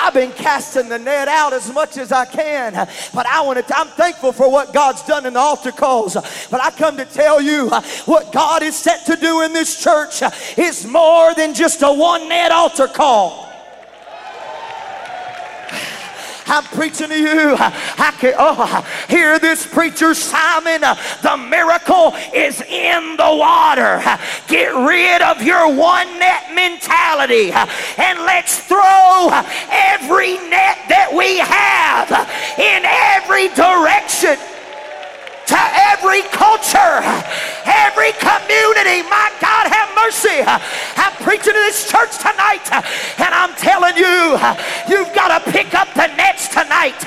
I've 0.00 0.14
been 0.14 0.32
casting 0.32 0.88
the 0.88 0.98
net 0.98 1.28
out 1.28 1.52
as 1.52 1.72
much 1.72 1.96
as 1.96 2.12
I 2.12 2.24
can. 2.24 2.72
But 3.12 3.26
I 3.26 3.42
want 3.42 3.66
to, 3.66 3.76
I'm 3.76 3.88
thankful 3.88 4.32
for 4.32 4.50
what 4.50 4.72
God's 4.72 5.02
done 5.02 5.26
in 5.26 5.34
the 5.34 5.40
altar 5.40 5.72
calls. 5.72 6.14
But 6.50 6.62
I 6.62 6.70
come 6.70 6.96
to 6.96 7.04
tell 7.04 7.40
you 7.40 7.68
what 8.06 8.32
God 8.32 8.62
is 8.62 8.76
set 8.76 9.06
to 9.06 9.16
do 9.16 9.42
in 9.42 9.52
this 9.52 9.82
church 9.82 10.22
is 10.56 10.86
more 10.86 11.34
than 11.34 11.54
just 11.54 11.82
a 11.82 11.92
one 11.92 12.28
net 12.28 12.52
altar 12.52 12.88
call. 12.88 13.48
I'm 16.48 16.64
preaching 16.64 17.08
to 17.08 17.18
you. 17.18 17.56
I 17.58 18.14
can 18.18 18.34
oh, 18.38 18.86
hear 19.08 19.38
this 19.38 19.66
preacher, 19.66 20.14
Simon. 20.14 20.80
The 20.80 21.36
miracle 21.36 22.14
is 22.34 22.60
in 22.62 23.16
the 23.16 23.36
water. 23.36 24.02
Get 24.48 24.74
rid 24.74 25.22
of 25.22 25.42
your 25.42 25.68
one 25.74 26.18
net 26.18 26.54
mentality 26.54 27.52
and 27.52 28.18
let's 28.20 28.58
throw 28.60 29.28
every 29.70 30.38
net 30.48 30.78
that 30.88 31.12
we 31.12 31.38
have 31.38 32.08
in 32.58 32.84
every 32.84 33.48
direction 33.54 34.38
to 35.48 35.58
every 35.90 36.20
culture, 36.28 37.00
every 37.68 38.12
community. 38.16 39.04
My 39.06 39.28
God, 39.40 39.68
have 39.68 39.92
mercy. 39.94 40.40
I'm 40.96 41.12
preaching 41.20 41.52
to 41.52 41.62
this 41.68 41.88
church 41.88 42.16
tonight, 42.18 42.64
and 43.20 43.30
I'm 43.32 43.54
telling 43.54 43.96
you, 43.96 44.40
you've 44.88 45.12
got 45.14 45.30
to 45.36 45.40
pick 45.52 45.74
up 45.74 45.92
the 45.94 46.08
nets 46.16 46.48
tonight. 46.48 46.98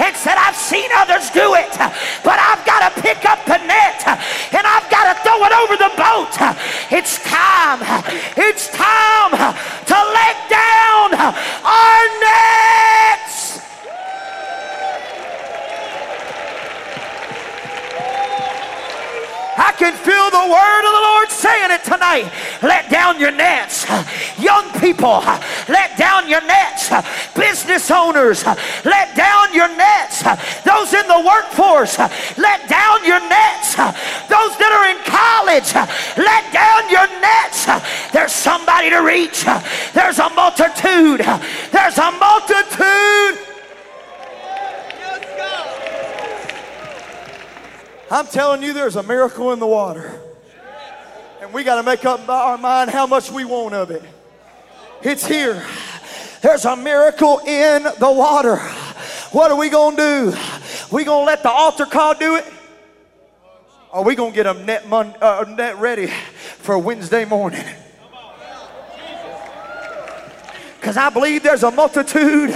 And 0.00 0.16
said, 0.16 0.36
I've 0.38 0.56
seen 0.56 0.88
others 0.96 1.30
do 1.30 1.54
it, 1.54 1.70
but 2.24 2.38
I've 2.40 2.64
got 2.66 2.88
to 2.88 3.02
pick 3.02 3.24
up 3.24 3.44
the 3.46 3.58
net 3.58 4.02
and 4.06 4.66
I've 4.66 4.88
got 4.90 5.12
to 5.12 5.22
throw 5.22 5.38
it 5.44 5.52
over 5.52 5.76
the 5.76 5.92
boat. 5.94 6.34
It's 6.90 7.22
time. 7.22 7.80
It's 8.36 8.68
time 8.70 9.30
to 9.30 9.94
let 9.94 10.36
down 10.50 11.14
our 11.14 12.02
nets. 12.20 13.45
I 19.56 19.72
can 19.72 19.96
feel 19.96 20.28
the 20.30 20.46
word 20.52 20.82
of 20.84 20.92
the 20.92 21.04
Lord 21.08 21.28
saying 21.30 21.70
it 21.72 21.84
tonight. 21.84 22.28
Let 22.62 22.90
down 22.90 23.18
your 23.18 23.32
nets. 23.32 23.88
Young 24.38 24.68
people, 24.80 25.24
let 25.68 25.96
down 25.96 26.28
your 26.28 26.44
nets. 26.44 26.92
Business 27.34 27.90
owners, 27.90 28.44
let 28.84 29.16
down 29.16 29.54
your 29.54 29.68
nets. 29.68 30.22
Those 30.62 30.92
in 30.92 31.08
the 31.08 31.22
workforce, 31.24 31.98
let 32.36 32.68
down 32.68 33.04
your 33.04 33.20
nets. 33.20 33.76
Those 34.28 34.52
that 34.60 34.72
are 34.76 34.86
in 34.92 35.00
college, 35.08 35.72
let 36.20 36.44
down 36.52 36.84
your 36.92 37.08
nets. 37.24 37.64
There's 38.12 38.32
somebody 38.32 38.90
to 38.90 39.00
reach. 39.00 39.44
There's 39.94 40.18
a 40.18 40.28
multitude. 40.30 41.24
There's 41.72 41.98
a 41.98 42.10
multitude. 42.12 43.40
I'm 48.10 48.26
telling 48.26 48.62
you, 48.62 48.72
there's 48.72 48.96
a 48.96 49.02
miracle 49.02 49.52
in 49.52 49.58
the 49.58 49.66
water. 49.66 50.20
And 51.40 51.52
we 51.52 51.64
got 51.64 51.76
to 51.76 51.82
make 51.82 52.04
up 52.04 52.28
our 52.28 52.56
mind 52.56 52.90
how 52.90 53.06
much 53.06 53.30
we 53.30 53.44
want 53.44 53.74
of 53.74 53.90
it. 53.90 54.02
It's 55.02 55.26
here. 55.26 55.64
There's 56.40 56.64
a 56.64 56.76
miracle 56.76 57.40
in 57.40 57.82
the 57.82 58.10
water. 58.10 58.56
What 59.32 59.50
are 59.50 59.56
we 59.56 59.68
going 59.68 59.96
to 59.96 60.02
do? 60.02 60.38
We 60.92 61.04
going 61.04 61.22
to 61.22 61.26
let 61.26 61.42
the 61.42 61.50
altar 61.50 61.84
call 61.84 62.14
do 62.14 62.36
it? 62.36 62.44
Or 63.92 64.00
are 64.00 64.04
we 64.04 64.14
going 64.14 64.32
to 64.32 64.34
get 64.34 64.44
them 64.44 64.64
net, 64.66 64.88
mon- 64.88 65.14
uh, 65.20 65.44
net 65.48 65.78
ready 65.78 66.06
for 66.06 66.78
Wednesday 66.78 67.24
morning? 67.24 67.64
Because 70.78 70.96
I 70.96 71.10
believe 71.10 71.42
there's 71.42 71.64
a 71.64 71.70
multitude, 71.72 72.50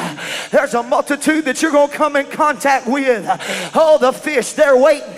there's 0.50 0.74
a 0.74 0.82
multitude 0.82 1.44
that 1.44 1.62
you're 1.62 1.70
going 1.70 1.90
to 1.90 1.96
come 1.96 2.16
in 2.16 2.26
contact 2.26 2.86
with. 2.86 3.24
Oh, 3.74 3.98
the 4.00 4.12
fish, 4.12 4.52
they're 4.52 4.76
waiting. 4.76 5.14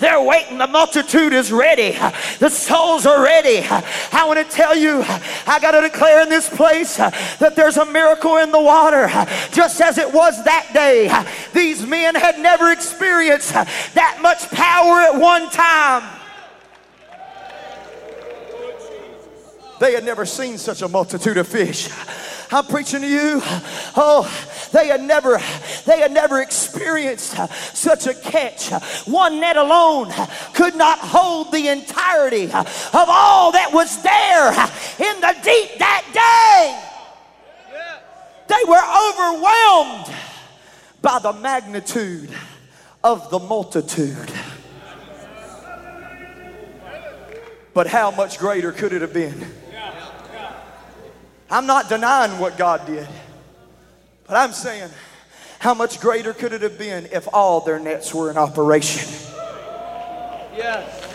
They're 0.00 0.22
waiting. 0.22 0.58
The 0.58 0.66
multitude 0.66 1.32
is 1.32 1.52
ready. 1.52 1.92
The 2.38 2.48
souls 2.48 3.06
are 3.06 3.22
ready. 3.22 3.64
I 3.68 4.24
want 4.26 4.38
to 4.38 4.56
tell 4.56 4.76
you, 4.76 5.02
I 5.46 5.58
got 5.60 5.72
to 5.72 5.80
declare 5.80 6.22
in 6.22 6.28
this 6.28 6.48
place 6.48 6.96
that 6.96 7.54
there's 7.54 7.76
a 7.76 7.86
miracle 7.86 8.38
in 8.38 8.50
the 8.50 8.60
water, 8.60 9.08
just 9.52 9.80
as 9.80 9.98
it 9.98 10.12
was 10.12 10.42
that 10.44 10.70
day. 10.72 11.10
These 11.52 11.86
men 11.86 12.14
had 12.14 12.38
never 12.38 12.72
experienced 12.72 13.52
that 13.52 14.18
much 14.20 14.50
power 14.50 15.00
at 15.00 15.18
one 15.18 15.50
time. 15.50 16.20
They 19.84 19.92
had 19.92 20.04
never 20.04 20.24
seen 20.24 20.56
such 20.56 20.80
a 20.80 20.88
multitude 20.88 21.36
of 21.36 21.46
fish. 21.46 21.90
I'm 22.50 22.64
preaching 22.64 23.02
to 23.02 23.06
you. 23.06 23.42
Oh, 23.94 24.24
they 24.72 24.86
had 24.86 25.02
never, 25.02 25.38
they 25.84 26.00
had 26.00 26.10
never 26.10 26.40
experienced 26.40 27.36
such 27.76 28.06
a 28.06 28.14
catch. 28.14 28.70
One 29.06 29.40
net 29.40 29.58
alone 29.58 30.10
could 30.54 30.74
not 30.74 31.00
hold 31.00 31.52
the 31.52 31.68
entirety 31.68 32.44
of 32.44 32.94
all 32.94 33.52
that 33.52 33.74
was 33.74 34.02
there 34.02 34.52
in 35.06 35.20
the 35.20 35.36
deep 35.44 35.78
that 35.78 36.04
day. 36.14 36.80
They 38.48 38.64
were 38.66 38.80
overwhelmed 39.10 40.14
by 41.02 41.18
the 41.18 41.34
magnitude 41.34 42.30
of 43.02 43.28
the 43.28 43.38
multitude. 43.38 44.32
But 47.74 47.86
how 47.86 48.12
much 48.12 48.38
greater 48.38 48.72
could 48.72 48.94
it 48.94 49.02
have 49.02 49.12
been? 49.12 49.44
I'm 51.50 51.66
not 51.66 51.88
denying 51.88 52.38
what 52.38 52.56
God 52.56 52.86
did, 52.86 53.06
but 54.26 54.36
I'm 54.36 54.52
saying, 54.52 54.90
how 55.58 55.74
much 55.74 56.00
greater 56.00 56.32
could 56.32 56.52
it 56.52 56.62
have 56.62 56.78
been 56.78 57.06
if 57.12 57.28
all 57.32 57.60
their 57.60 57.78
nets 57.78 58.12
were 58.14 58.30
in 58.30 58.36
operation? 58.36 59.08
Yes. 60.56 61.13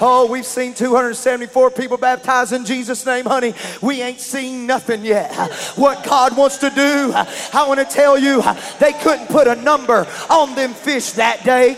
Oh, 0.00 0.28
we've 0.30 0.46
seen 0.46 0.74
274 0.74 1.70
people 1.70 1.96
baptized 1.96 2.52
in 2.52 2.64
Jesus' 2.64 3.04
name, 3.06 3.24
honey. 3.24 3.54
We 3.82 4.02
ain't 4.02 4.20
seen 4.20 4.66
nothing 4.66 5.04
yet. 5.04 5.32
What 5.76 6.04
God 6.04 6.36
wants 6.36 6.58
to 6.58 6.70
do, 6.70 7.12
I 7.14 7.66
want 7.66 7.80
to 7.80 7.86
tell 7.86 8.18
you, 8.18 8.42
they 8.78 8.92
couldn't 8.92 9.28
put 9.28 9.46
a 9.46 9.56
number 9.56 10.06
on 10.30 10.54
them 10.54 10.72
fish 10.74 11.12
that 11.12 11.44
day. 11.44 11.76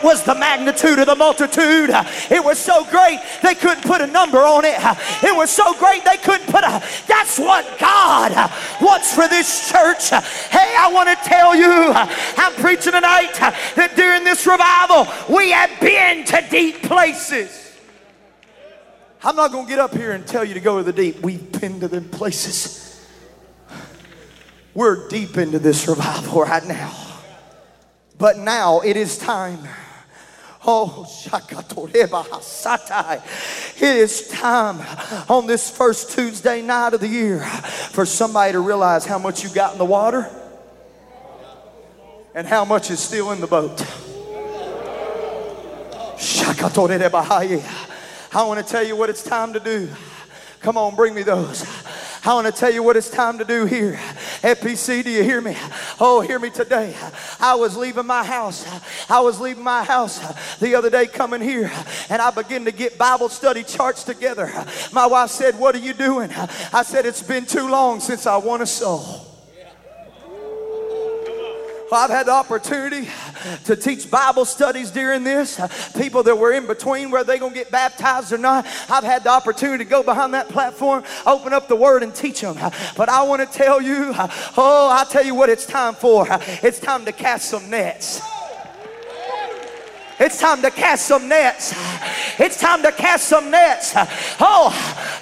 That 0.00 0.06
was 0.06 0.22
the 0.22 0.34
magnitude 0.34 0.98
of 0.98 1.06
the 1.06 1.14
multitude. 1.14 1.90
It 2.30 2.42
was 2.42 2.58
so 2.58 2.84
great 2.86 3.20
they 3.42 3.54
couldn't 3.54 3.84
put 3.84 4.00
a 4.00 4.06
number 4.06 4.38
on 4.38 4.64
it. 4.64 4.76
It 5.22 5.36
was 5.36 5.50
so 5.50 5.74
great 5.74 6.04
they 6.06 6.16
couldn't 6.16 6.46
put 6.46 6.64
a. 6.64 6.82
That's 7.06 7.38
what 7.38 7.78
God 7.78 8.32
wants 8.80 9.14
for 9.14 9.28
this 9.28 9.70
church. 9.70 10.08
Hey, 10.08 10.74
I 10.78 10.90
want 10.90 11.10
to 11.10 11.16
tell 11.28 11.54
you, 11.54 11.92
I'm 11.92 12.54
preaching 12.54 12.92
tonight 12.92 13.34
that 13.76 13.92
during 13.94 14.24
this 14.24 14.46
revival, 14.46 15.06
we 15.34 15.50
have 15.50 15.78
been 15.80 16.24
to 16.24 16.46
deep 16.50 16.82
places. 16.84 17.78
I'm 19.22 19.36
not 19.36 19.52
going 19.52 19.66
to 19.66 19.70
get 19.70 19.78
up 19.78 19.94
here 19.94 20.12
and 20.12 20.26
tell 20.26 20.44
you 20.44 20.54
to 20.54 20.60
go 20.60 20.78
to 20.78 20.82
the 20.82 20.94
deep. 20.94 21.20
We've 21.20 21.60
been 21.60 21.78
to 21.80 21.88
them 21.88 22.08
places. 22.08 23.06
We're 24.72 25.08
deep 25.08 25.36
into 25.36 25.58
this 25.58 25.86
revival 25.86 26.40
right 26.44 26.64
now. 26.64 26.96
But 28.16 28.38
now 28.38 28.80
it 28.80 28.96
is 28.96 29.18
time. 29.18 29.68
Oh, 30.66 31.06
it 33.76 33.82
is 33.82 34.28
time 34.28 34.80
on 35.30 35.46
this 35.46 35.70
first 35.70 36.12
Tuesday 36.12 36.60
night 36.60 36.92
of 36.92 37.00
the 37.00 37.08
year 37.08 37.40
for 37.40 38.04
somebody 38.04 38.52
to 38.52 38.60
realize 38.60 39.06
how 39.06 39.18
much 39.18 39.42
you 39.42 39.48
got 39.50 39.72
in 39.72 39.78
the 39.78 39.86
water 39.86 40.28
and 42.34 42.46
how 42.46 42.66
much 42.66 42.90
is 42.90 43.00
still 43.00 43.32
in 43.32 43.40
the 43.40 43.46
boat. 43.46 43.80
I 48.32 48.44
want 48.44 48.64
to 48.64 48.70
tell 48.70 48.84
you 48.84 48.96
what 48.96 49.08
it's 49.08 49.22
time 49.22 49.54
to 49.54 49.60
do. 49.60 49.88
Come 50.60 50.76
on, 50.76 50.94
bring 50.94 51.14
me 51.14 51.22
those. 51.22 51.64
I 52.22 52.34
want 52.34 52.46
to 52.46 52.52
tell 52.52 52.72
you 52.72 52.82
what 52.82 52.96
it's 52.96 53.08
time 53.08 53.38
to 53.38 53.44
do 53.44 53.64
here. 53.64 53.94
FPC, 54.42 55.02
do 55.04 55.10
you 55.10 55.22
hear 55.22 55.40
me? 55.40 55.56
Oh, 55.98 56.20
hear 56.20 56.38
me 56.38 56.50
today. 56.50 56.94
I 57.40 57.54
was 57.54 57.76
leaving 57.76 58.06
my 58.06 58.22
house. 58.22 58.66
I 59.10 59.20
was 59.20 59.40
leaving 59.40 59.64
my 59.64 59.82
house 59.84 60.18
the 60.58 60.74
other 60.74 60.90
day 60.90 61.06
coming 61.06 61.40
here, 61.40 61.70
and 62.10 62.20
I 62.20 62.30
began 62.30 62.66
to 62.66 62.72
get 62.72 62.98
Bible 62.98 63.30
study 63.30 63.62
charts 63.62 64.04
together. 64.04 64.52
My 64.92 65.06
wife 65.06 65.30
said, 65.30 65.58
What 65.58 65.74
are 65.74 65.78
you 65.78 65.94
doing? 65.94 66.30
I 66.30 66.82
said, 66.82 67.06
It's 67.06 67.22
been 67.22 67.46
too 67.46 67.68
long 67.68 68.00
since 68.00 68.26
I 68.26 68.36
won 68.36 68.60
a 68.60 68.66
soul. 68.66 69.29
I've 71.92 72.10
had 72.10 72.26
the 72.26 72.32
opportunity 72.32 73.08
to 73.64 73.76
teach 73.76 74.10
Bible 74.10 74.44
studies 74.44 74.90
during 74.90 75.24
this. 75.24 75.60
People 75.96 76.22
that 76.24 76.36
were 76.36 76.52
in 76.52 76.66
between 76.66 77.10
where 77.10 77.24
they're 77.24 77.38
going 77.38 77.52
to 77.52 77.58
get 77.58 77.70
baptized 77.70 78.32
or 78.32 78.38
not. 78.38 78.66
I've 78.88 79.04
had 79.04 79.24
the 79.24 79.30
opportunity 79.30 79.84
to 79.84 79.90
go 79.90 80.02
behind 80.02 80.34
that 80.34 80.48
platform, 80.48 81.04
open 81.26 81.52
up 81.52 81.68
the 81.68 81.76
word 81.76 82.02
and 82.02 82.14
teach 82.14 82.40
them. 82.40 82.56
But 82.96 83.08
I 83.08 83.22
want 83.22 83.40
to 83.40 83.58
tell 83.58 83.80
you, 83.80 84.12
oh, 84.14 84.88
I'll 84.92 85.06
tell 85.06 85.24
you 85.24 85.34
what 85.34 85.48
it's 85.48 85.66
time 85.66 85.94
for. 85.94 86.26
It's 86.62 86.78
time 86.78 87.04
to 87.04 87.12
cast 87.12 87.48
some 87.50 87.70
nets. 87.70 88.20
It's 90.20 90.38
time 90.38 90.60
to 90.60 90.70
cast 90.70 91.06
some 91.06 91.28
nets. 91.28 91.72
It's 92.38 92.60
time 92.60 92.82
to 92.82 92.92
cast 92.92 93.26
some 93.26 93.50
nets. 93.50 93.94
Oh, 94.38 94.68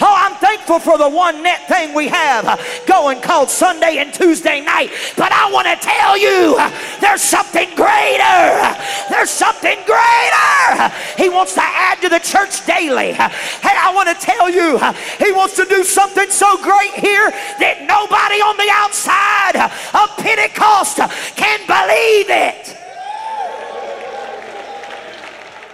oh, 0.01 0.15
I'm 0.17 0.35
thankful 0.39 0.81
for 0.81 0.99
the 0.99 1.09
one 1.09 1.41
net 1.41 1.69
thing 1.69 1.95
we 1.95 2.09
have 2.09 2.61
going 2.85 3.21
called 3.21 3.49
Sunday 3.49 3.99
and 3.99 4.13
Tuesday 4.13 4.61
night. 4.61 4.91
But 5.17 5.31
I 5.31 5.53
want 5.53 5.69
to 5.69 5.77
tell 5.77 6.19
you, 6.19 6.59
there's 7.01 7.23
something 7.23 7.69
greater. 7.77 8.75
There's 9.09 9.31
something 9.31 9.79
greater. 9.87 10.93
He 11.17 11.29
wants 11.29 11.55
to 11.55 11.63
add 11.63 12.03
to 12.03 12.09
the 12.09 12.19
church 12.19 12.67
daily. 12.67 13.13
Hey, 13.13 13.77
I 13.79 13.93
want 13.95 14.09
to 14.09 14.17
tell 14.17 14.51
you, 14.51 14.79
He 15.25 15.31
wants 15.31 15.55
to 15.57 15.65
do 15.65 15.85
something 15.85 16.29
so 16.29 16.57
great 16.59 16.95
here 16.95 17.31
that 17.63 17.87
nobody 17.87 18.43
on 18.43 18.57
the 18.57 18.69
outside 18.73 19.71
of 19.95 20.17
Pentecost 20.19 20.97
can 21.37 21.61
believe 21.71 22.31
it. 22.31 22.78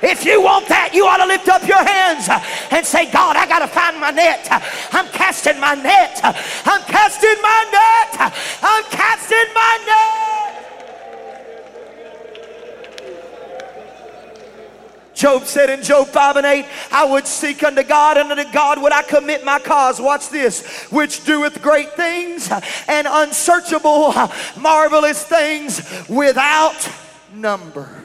If 0.05 0.27
you 0.27 0.43
want 0.43 0.69
that, 0.69 0.93
you 0.93 1.07
ought 1.07 1.17
to 1.17 1.27
lift 1.27 1.49
up 1.49 1.67
your 1.67 1.83
hands 1.83 2.29
and 2.71 2.85
say, 2.85 3.11
God, 3.11 3.37
I 3.37 3.47
got 3.47 3.61
to 3.61 3.69
find 3.69 3.99
my 3.99 4.11
net. 4.11 4.47
I'm 4.93 5.09
casting 5.09 5.59
my 5.59 5.75
net. 5.75 6.21
I'm 6.23 6.83
casting 6.83 7.41
my 7.41 7.65
net. 7.73 8.33
I'm 8.63 8.85
casting 8.85 9.55
my 9.55 9.79
net. 9.87 10.25
Job 15.15 15.45
said 15.45 15.71
in 15.71 15.83
Job 15.83 16.09
5 16.09 16.37
and 16.37 16.45
8, 16.45 16.67
I 16.91 17.05
would 17.07 17.27
seek 17.27 17.63
unto 17.63 17.83
God, 17.83 18.19
and 18.19 18.31
unto 18.31 18.53
God 18.53 18.83
would 18.83 18.93
I 18.93 19.03
commit 19.03 19.43
my 19.43 19.59
cause. 19.59 20.01
Watch 20.01 20.29
this, 20.29 20.67
which 20.91 21.25
doeth 21.25 21.63
great 21.63 21.93
things 21.93 22.51
and 22.89 23.07
unsearchable, 23.09 24.13
marvelous 24.59 25.25
things 25.25 25.81
without 26.11 26.91
number. 27.33 28.04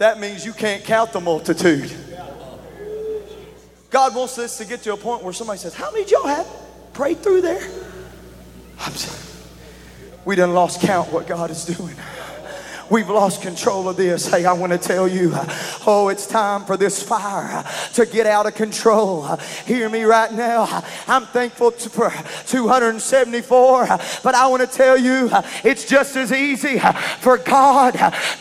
That 0.00 0.18
means 0.18 0.46
you 0.46 0.54
can't 0.54 0.82
count 0.82 1.12
the 1.12 1.20
multitude. 1.20 1.92
God 3.90 4.14
wants 4.14 4.34
this 4.34 4.56
to 4.56 4.64
get 4.64 4.80
to 4.84 4.94
a 4.94 4.96
point 4.96 5.22
where 5.22 5.34
somebody 5.34 5.58
says, 5.58 5.74
How 5.74 5.90
many 5.90 6.10
y'all 6.10 6.26
have 6.26 6.46
prayed 6.94 7.18
through 7.18 7.42
there? 7.42 7.60
I'm, 8.78 8.94
we 10.24 10.36
done 10.36 10.54
lost 10.54 10.80
count 10.80 11.12
what 11.12 11.26
God 11.26 11.50
is 11.50 11.66
doing. 11.66 11.94
We've 12.90 13.08
lost 13.08 13.40
control 13.40 13.88
of 13.88 13.96
this. 13.96 14.30
Hey, 14.30 14.44
I 14.44 14.52
want 14.52 14.72
to 14.72 14.78
tell 14.78 15.08
you, 15.08 15.32
oh, 15.86 16.08
it's 16.08 16.26
time 16.26 16.64
for 16.64 16.76
this 16.76 17.00
fire 17.02 17.64
to 17.94 18.04
get 18.04 18.26
out 18.26 18.46
of 18.46 18.54
control. 18.54 19.24
Hear 19.66 19.88
me 19.88 20.02
right 20.02 20.32
now. 20.32 20.82
I'm 21.06 21.24
thankful 21.26 21.70
for 21.70 22.10
274, 22.46 23.86
but 24.22 24.34
I 24.34 24.46
want 24.48 24.62
to 24.62 24.68
tell 24.68 24.98
you, 24.98 25.30
it's 25.64 25.86
just 25.86 26.16
as 26.16 26.32
easy 26.32 26.80
for 27.20 27.38
God 27.38 27.92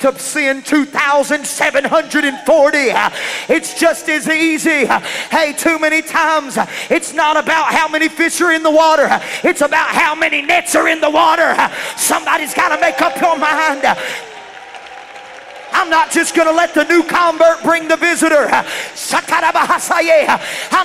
to 0.01 0.19
send 0.19 0.65
2,740. 0.65 2.77
It's 3.53 3.79
just 3.79 4.09
as 4.09 4.27
easy. 4.27 4.85
Hey, 4.85 5.53
too 5.53 5.79
many 5.79 6.01
times 6.01 6.57
it's 6.89 7.13
not 7.13 7.37
about 7.37 7.73
how 7.73 7.87
many 7.87 8.09
fish 8.09 8.41
are 8.41 8.51
in 8.51 8.63
the 8.63 8.71
water, 8.71 9.07
it's 9.43 9.61
about 9.61 9.89
how 9.89 10.15
many 10.15 10.41
nets 10.41 10.75
are 10.75 10.87
in 10.87 11.01
the 11.01 11.09
water. 11.09 11.55
Somebody's 11.95 12.53
got 12.53 12.75
to 12.75 12.81
make 12.81 13.01
up 13.01 13.19
your 13.21 13.37
mind. 13.37 13.83
I'm 15.79 15.89
not 15.89 16.11
just 16.11 16.35
going 16.35 16.47
to 16.47 16.53
let 16.53 16.73
the 16.73 16.83
new 16.83 17.03
convert 17.03 17.63
bring 17.63 17.87
the 17.87 17.95
visitor. 17.95 18.49
I'm 18.51 18.65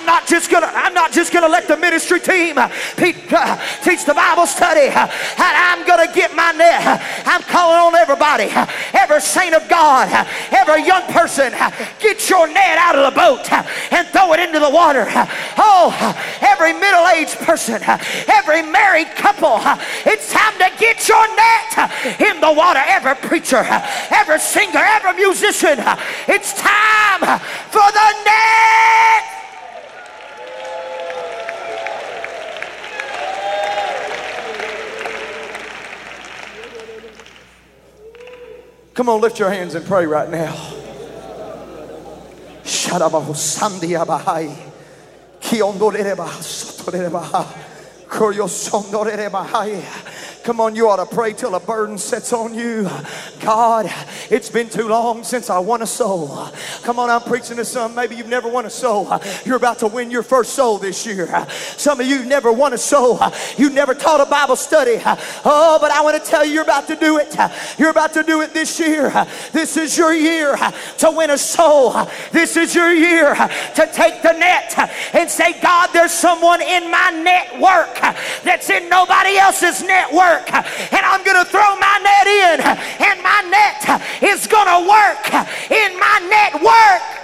not 0.07 0.27
just 0.29 0.51
going 0.51 0.63
to 0.63 0.71
I'm 0.71 0.95
not 0.95 1.11
just 1.11 1.33
going 1.33 1.43
to 1.43 1.49
let 1.51 1.67
the 1.67 1.77
ministry 1.77 2.21
team 2.21 2.59
uh, 2.59 2.69
teach 2.97 4.05
the 4.05 4.15
Bible 4.15 4.47
study. 4.47 4.89
I'm 4.95 5.85
going 5.85 6.07
to 6.07 6.15
get 6.15 6.35
my 6.37 6.53
net. 6.53 7.03
I'm 7.27 7.43
calling 7.43 7.79
on 7.79 7.95
everybody, 7.97 8.51
every 8.95 9.21
saint 9.21 9.55
of 9.55 9.69
God, 9.69 10.09
every 10.53 10.87
young 10.87 11.03
person, 11.11 11.53
get 11.99 12.31
your 12.31 12.47
net 12.47 12.79
out 12.79 12.95
of 12.95 13.13
the 13.13 13.19
boat 13.19 13.51
and 13.91 14.07
throw 14.09 14.33
it 14.33 14.41
into 14.41 14.61
the 14.61 14.71
water. 14.71 15.07
Oh, 15.59 15.91
every 16.41 16.73
middle-aged 16.73 17.39
person, 17.43 17.83
every 18.31 18.63
married 18.63 19.09
couple, 19.17 19.59
it's 20.07 20.33
time 20.33 20.55
to 20.59 20.71
get 20.79 21.09
your 21.09 21.27
net 21.35 22.21
in 22.21 22.41
the 22.41 22.53
water. 22.53 22.81
Every 22.87 23.17
preacher, 23.17 23.67
every 24.11 24.39
singer, 24.39 24.84
every 24.85 25.15
musician, 25.15 25.79
it's 26.29 26.53
time 26.55 27.41
for 27.71 27.93
the 27.93 28.13
net. 28.25 28.65
Come 38.95 39.09
on, 39.09 39.21
lift 39.21 39.41
your 39.41 39.51
hands 39.51 39.75
and 39.75 39.85
pray 39.85 40.07
right 40.07 40.31
now. 40.31 40.55
Kiondorerebaha. 45.41 46.41
Sotorerebaha. 46.41 47.45
Come 50.45 50.61
on, 50.61 50.77
you 50.77 50.91
ought 50.91 50.97
to 50.97 51.07
pray 51.07 51.33
till 51.33 51.55
a 51.55 51.61
burden 51.61 51.97
sets 51.97 52.31
on 52.35 52.53
you. 52.53 52.87
God, 53.41 53.91
it's 54.29 54.51
been 54.51 54.69
too 54.69 54.87
long 54.89 55.25
since 55.25 55.49
I 55.49 55.59
won 55.59 55.81
a 55.81 55.87
soul. 55.87 56.51
Come 56.83 56.99
on, 56.99 57.09
I'm 57.09 57.23
preaching 57.23 57.57
to 57.57 57.65
some. 57.65 57.95
Maybe 57.95 58.15
you've 58.15 58.29
never 58.29 58.47
won 58.47 58.67
a 58.67 58.71
soul. 58.71 59.11
You're 59.47 59.57
about 59.57 59.79
to 59.79 59.87
win 59.87 60.11
your 60.11 60.23
first 60.23 60.53
soul 60.53 60.77
this 60.77 61.07
year. 61.07 61.47
Some 61.79 61.99
of 61.99 62.07
you 62.07 62.27
never 62.27 62.53
won 62.53 62.75
a 62.75 62.79
soul. 62.79 63.21
You 63.57 63.71
never 63.71 63.95
taught 63.95 64.21
a 64.21 64.29
Bible 64.29 64.57
study. 64.57 65.01
Oh, 65.47 65.79
but 65.81 65.91
I 65.91 66.03
want 66.03 66.23
to 66.23 66.31
tell 66.31 66.45
you, 66.45 66.53
you're 66.53 66.63
about 66.63 66.89
to 66.89 66.97
do 66.97 67.17
it. 67.17 67.35
You're 67.79 67.91
about 67.91 68.13
to 68.13 68.23
do 68.23 68.43
it 68.43 68.53
this 68.53 68.79
year. 68.79 69.11
This 69.53 69.79
is 69.79 69.97
your 69.97 70.13
year 70.13 70.59
to 70.99 71.11
win 71.11 71.31
a 71.31 71.39
soul. 71.39 71.95
This 72.33 72.59
is 72.59 72.75
your 72.75 72.93
year 72.93 73.35
to 73.35 73.91
take 73.95 74.21
the 74.21 74.33
net 74.33 74.77
and 75.15 75.31
say, 75.31 75.59
God, 75.63 75.89
there's 75.95 76.13
someone 76.13 76.61
in 76.61 76.91
my 76.91 77.13
network 77.13 77.95
that's 78.45 78.69
in 78.69 78.91
nobody 78.91 79.39
else's 79.39 79.83
network 79.83 80.34
work. 80.35 80.53
And 80.53 81.05
I'm 81.07 81.25
going 81.25 81.43
to 81.45 81.51
throw 81.51 81.77
my 81.77 81.99
net 82.03 82.27
in, 82.27 82.61
and 83.07 83.23
my 83.23 83.41
net 83.51 84.03
is 84.23 84.47
going 84.47 84.67
to 84.67 84.89
work 84.89 85.25
in 85.71 85.99
my 85.99 86.19
network. 86.29 87.21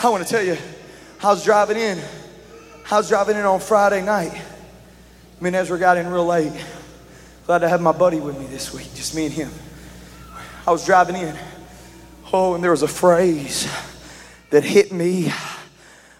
I 0.00 0.10
want 0.10 0.24
to 0.24 0.30
tell 0.30 0.44
you, 0.44 0.56
I 1.22 1.26
was 1.26 1.44
driving 1.44 1.76
in. 1.76 1.98
I 2.90 2.96
was 2.96 3.08
driving 3.08 3.36
in 3.36 3.44
on 3.44 3.60
Friday 3.60 4.02
night. 4.02 4.32
Me 5.40 5.48
and 5.48 5.56
Ezra 5.56 5.78
got 5.78 5.96
in 5.96 6.06
real 6.06 6.24
late. 6.24 6.52
Glad 7.46 7.58
to 7.60 7.68
have 7.68 7.80
my 7.80 7.92
buddy 7.92 8.20
with 8.20 8.38
me 8.38 8.46
this 8.46 8.72
week, 8.72 8.88
just 8.94 9.14
me 9.14 9.26
and 9.26 9.34
him. 9.34 9.50
I 10.66 10.70
was 10.70 10.86
driving 10.86 11.16
in. 11.16 11.36
Oh, 12.30 12.54
and 12.54 12.62
there 12.62 12.72
was 12.72 12.82
a 12.82 12.88
phrase 12.88 13.66
that 14.50 14.62
hit 14.62 14.92
me. 14.92 15.32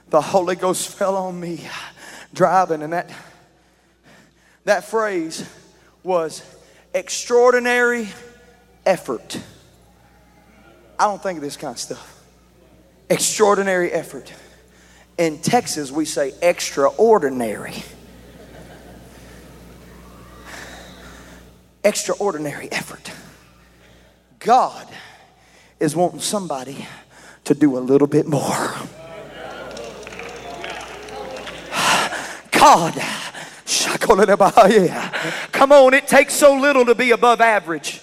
The 0.09 0.23
Holy 0.23 0.57
Ghost 0.57 0.89
fell 0.89 1.15
on 1.17 1.39
me 1.39 1.69
driving, 2.33 2.83
and 2.83 2.95
that, 2.95 3.11
that 4.65 4.85
phrase 4.85 5.47
was 6.03 6.43
extraordinary 6.95 8.09
effort. 8.87 9.39
I 10.99 11.05
don't 11.05 11.23
think 11.23 11.37
of 11.37 11.43
this 11.43 11.59
kind 11.59 11.75
of 11.75 11.79
stuff. 11.79 12.25
Extraordinary 13.11 13.93
effort. 13.93 14.33
In 15.19 15.43
Texas, 15.43 15.91
we 15.91 16.07
say 16.07 16.33
extraordinary. 16.41 17.83
Extraordinary 21.85 22.73
effort. 22.73 23.13
God 24.39 24.89
is 25.81 25.95
wanting 25.95 26.21
somebody 26.21 26.87
to 27.45 27.55
do 27.55 27.79
a 27.79 27.81
little 27.81 28.07
bit 28.07 28.27
more. 28.27 28.75
God, 32.51 33.01
come 35.53 35.73
on, 35.73 35.95
it 35.95 36.07
takes 36.09 36.35
so 36.35 36.57
little 36.57 36.85
to 36.87 36.95
be 36.95 37.13
above 37.13 37.41
average. 37.41 37.98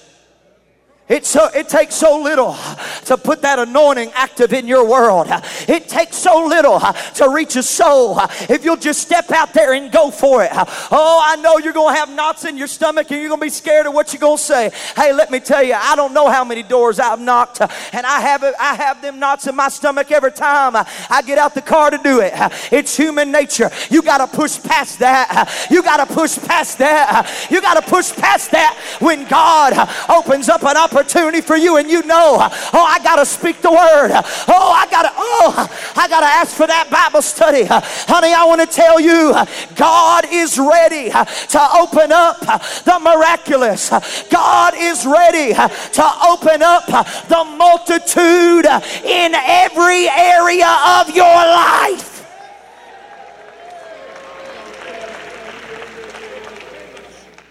It, 1.07 1.23
so, 1.23 1.49
it 1.53 1.69
takes 1.69 1.93
so 1.93 2.19
little 2.19 2.57
to 3.05 3.15
put 3.15 3.43
that 3.43 3.59
anointing 3.59 4.09
active 4.15 4.53
in 4.53 4.67
your 4.67 4.89
world. 4.89 5.27
It 5.67 5.87
takes 5.87 6.17
so 6.17 6.47
little 6.47 6.79
to 6.79 7.29
reach 7.29 7.55
a 7.57 7.61
soul 7.61 8.19
if 8.49 8.65
you'll 8.65 8.75
just 8.75 9.01
step 9.01 9.29
out 9.29 9.53
there 9.53 9.73
and 9.73 9.91
go 9.91 10.09
for 10.09 10.43
it. 10.43 10.49
Oh, 10.51 11.21
I 11.23 11.35
know 11.35 11.59
you're 11.59 11.73
going 11.73 11.93
to 11.93 11.99
have 11.99 12.09
knots 12.09 12.45
in 12.45 12.57
your 12.57 12.65
stomach 12.65 13.11
and 13.11 13.21
you're 13.21 13.29
going 13.29 13.39
to 13.39 13.45
be 13.45 13.51
scared 13.51 13.85
of 13.85 13.93
what 13.93 14.13
you're 14.13 14.19
going 14.19 14.37
to 14.37 14.43
say. 14.43 14.71
Hey, 14.95 15.13
let 15.13 15.29
me 15.29 15.39
tell 15.39 15.61
you, 15.61 15.75
I 15.75 15.95
don't 15.95 16.11
know 16.11 16.27
how 16.27 16.43
many 16.43 16.63
doors 16.63 16.99
I've 16.99 17.19
knocked, 17.19 17.61
and 17.61 18.03
I 18.03 18.19
have, 18.21 18.43
I 18.59 18.73
have 18.73 18.99
them 19.03 19.19
knots 19.19 19.45
in 19.45 19.55
my 19.55 19.69
stomach 19.69 20.11
every 20.11 20.31
time 20.31 20.73
I 20.75 21.21
get 21.21 21.37
out 21.37 21.53
the 21.53 21.61
car 21.61 21.91
to 21.91 21.99
do 21.99 22.21
it. 22.21 22.33
It's 22.71 22.97
human 22.97 23.31
nature. 23.31 23.69
You 23.91 24.01
got 24.01 24.27
to 24.27 24.35
push 24.35 24.59
past 24.59 24.97
that. 24.99 25.67
You 25.69 25.83
got 25.83 25.97
to 25.97 26.11
push 26.11 26.39
past 26.39 26.79
that. 26.79 27.47
You 27.51 27.61
got 27.61 27.75
to 27.75 27.87
push 27.87 28.11
past 28.11 28.49
that 28.51 28.75
when 28.99 29.27
God 29.27 29.73
opens 30.09 30.49
up 30.49 30.63
an 30.63 30.75
opportunity 30.75 30.94
opportunity 30.95 31.41
for 31.41 31.57
you 31.57 31.77
and 31.77 31.89
you 31.89 32.03
know, 32.03 32.37
oh, 32.39 32.85
I 32.85 32.99
got 33.03 33.17
to 33.17 33.25
speak 33.25 33.61
the 33.61 33.71
word. 33.71 34.11
Oh, 34.47 34.71
I 34.71 34.87
got 34.89 35.03
to, 35.03 35.11
oh, 35.15 35.93
I 35.95 36.07
got 36.07 36.21
to 36.21 36.25
ask 36.25 36.55
for 36.55 36.67
that 36.67 36.89
Bible 36.89 37.21
study. 37.21 37.65
Honey, 37.65 38.33
I 38.33 38.45
want 38.45 38.61
to 38.61 38.67
tell 38.67 38.99
you, 38.99 39.33
God 39.75 40.25
is 40.31 40.57
ready 40.57 41.09
to 41.09 41.69
open 41.75 42.11
up 42.11 42.39
the 42.39 42.99
miraculous. 43.01 43.89
God 44.29 44.73
is 44.77 45.05
ready 45.05 45.53
to 45.53 46.11
open 46.27 46.63
up 46.63 46.85
the 46.85 47.43
multitude 47.57 48.65
in 49.03 49.35
every 49.35 50.07
area 50.07 50.71
of 50.99 51.13
your 51.13 51.25
life. 51.25 52.11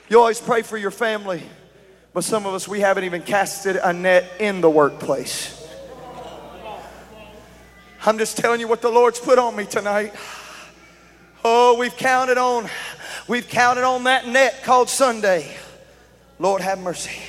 You 0.08 0.18
always 0.18 0.40
pray 0.40 0.62
for 0.62 0.76
your 0.76 0.90
family. 0.90 1.42
But 2.14 2.22
some 2.22 2.46
of 2.46 2.54
us, 2.54 2.68
we 2.68 2.78
haven't 2.78 3.02
even 3.02 3.22
casted 3.22 3.74
a 3.74 3.92
net 3.92 4.24
in 4.38 4.60
the 4.60 4.70
workplace. 4.70 5.60
I'm 8.06 8.18
just 8.18 8.36
telling 8.36 8.60
you 8.60 8.68
what 8.68 8.82
the 8.82 8.88
Lord's 8.88 9.18
put 9.18 9.36
on 9.36 9.56
me 9.56 9.66
tonight. 9.66 10.14
Oh, 11.44 11.76
we've 11.76 11.96
counted 11.96 12.38
on, 12.38 12.70
we've 13.26 13.48
counted 13.48 13.82
on 13.82 14.04
that 14.04 14.28
net 14.28 14.62
called 14.62 14.88
Sunday. 14.88 15.56
Lord 16.38 16.62
have 16.62 16.78
mercy. 16.78 17.20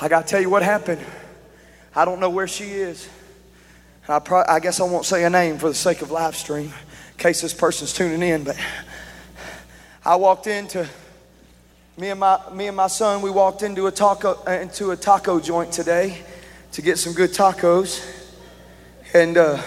I 0.00 0.08
got 0.08 0.26
to 0.26 0.30
tell 0.30 0.40
you 0.40 0.48
what 0.48 0.62
happened. 0.62 1.04
I 1.94 2.06
don't 2.06 2.18
know 2.18 2.30
where 2.30 2.48
she 2.48 2.64
is. 2.64 3.06
I, 4.08 4.20
pro- 4.20 4.44
I 4.48 4.58
guess 4.60 4.80
I 4.80 4.84
won't 4.84 5.04
say 5.04 5.24
a 5.24 5.30
name 5.30 5.58
for 5.58 5.68
the 5.68 5.74
sake 5.74 6.00
of 6.00 6.10
live 6.10 6.34
stream, 6.34 6.66
in 6.66 7.18
case 7.18 7.42
this 7.42 7.52
person's 7.52 7.92
tuning 7.92 8.22
in. 8.22 8.44
But 8.44 8.56
I 10.02 10.16
walked 10.16 10.46
into 10.46 10.88
me 11.96 12.10
and 12.10 12.18
my, 12.18 12.40
me 12.52 12.66
and 12.66 12.76
my 12.76 12.88
son, 12.88 13.22
we 13.22 13.30
walked 13.30 13.62
into 13.62 13.86
a, 13.86 13.92
taco, 13.92 14.40
uh, 14.46 14.50
into 14.50 14.90
a 14.90 14.96
taco 14.96 15.38
joint 15.38 15.72
today 15.72 16.18
to 16.72 16.82
get 16.82 16.98
some 16.98 17.12
good 17.12 17.30
tacos. 17.30 18.04
And 19.12 19.36
uh, 19.36 19.62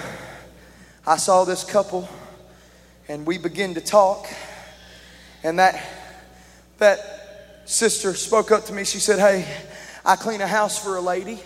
I 1.06 1.16
saw 1.16 1.46
this 1.46 1.64
couple, 1.64 2.10
and 3.08 3.26
we 3.26 3.38
began 3.38 3.74
to 3.76 3.82
talk. 3.82 4.28
And 5.42 5.58
that, 5.60 5.82
that 6.80 7.62
sister 7.66 8.14
spoke 8.14 8.52
up 8.52 8.66
to 8.66 8.74
me. 8.74 8.84
She 8.84 9.00
said, 9.00 9.20
Hey, 9.20 9.48
I 10.04 10.18
clean 10.18 10.42
a 10.42 10.48
house 10.48 10.78
for 10.78 10.98
a 10.98 11.02
lady. 11.02 11.40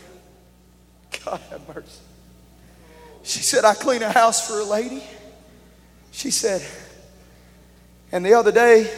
God 1.25 1.39
have 1.51 1.67
mercy. 1.67 1.99
She 3.21 3.43
said, 3.43 3.65
I 3.65 3.75
clean 3.75 4.01
a 4.01 4.11
house 4.11 4.47
for 4.47 4.59
a 4.59 4.65
lady. 4.65 5.03
She 6.09 6.31
said, 6.31 6.65
and 8.11 8.25
the 8.25 8.33
other 8.33 8.51
day, 8.51 8.91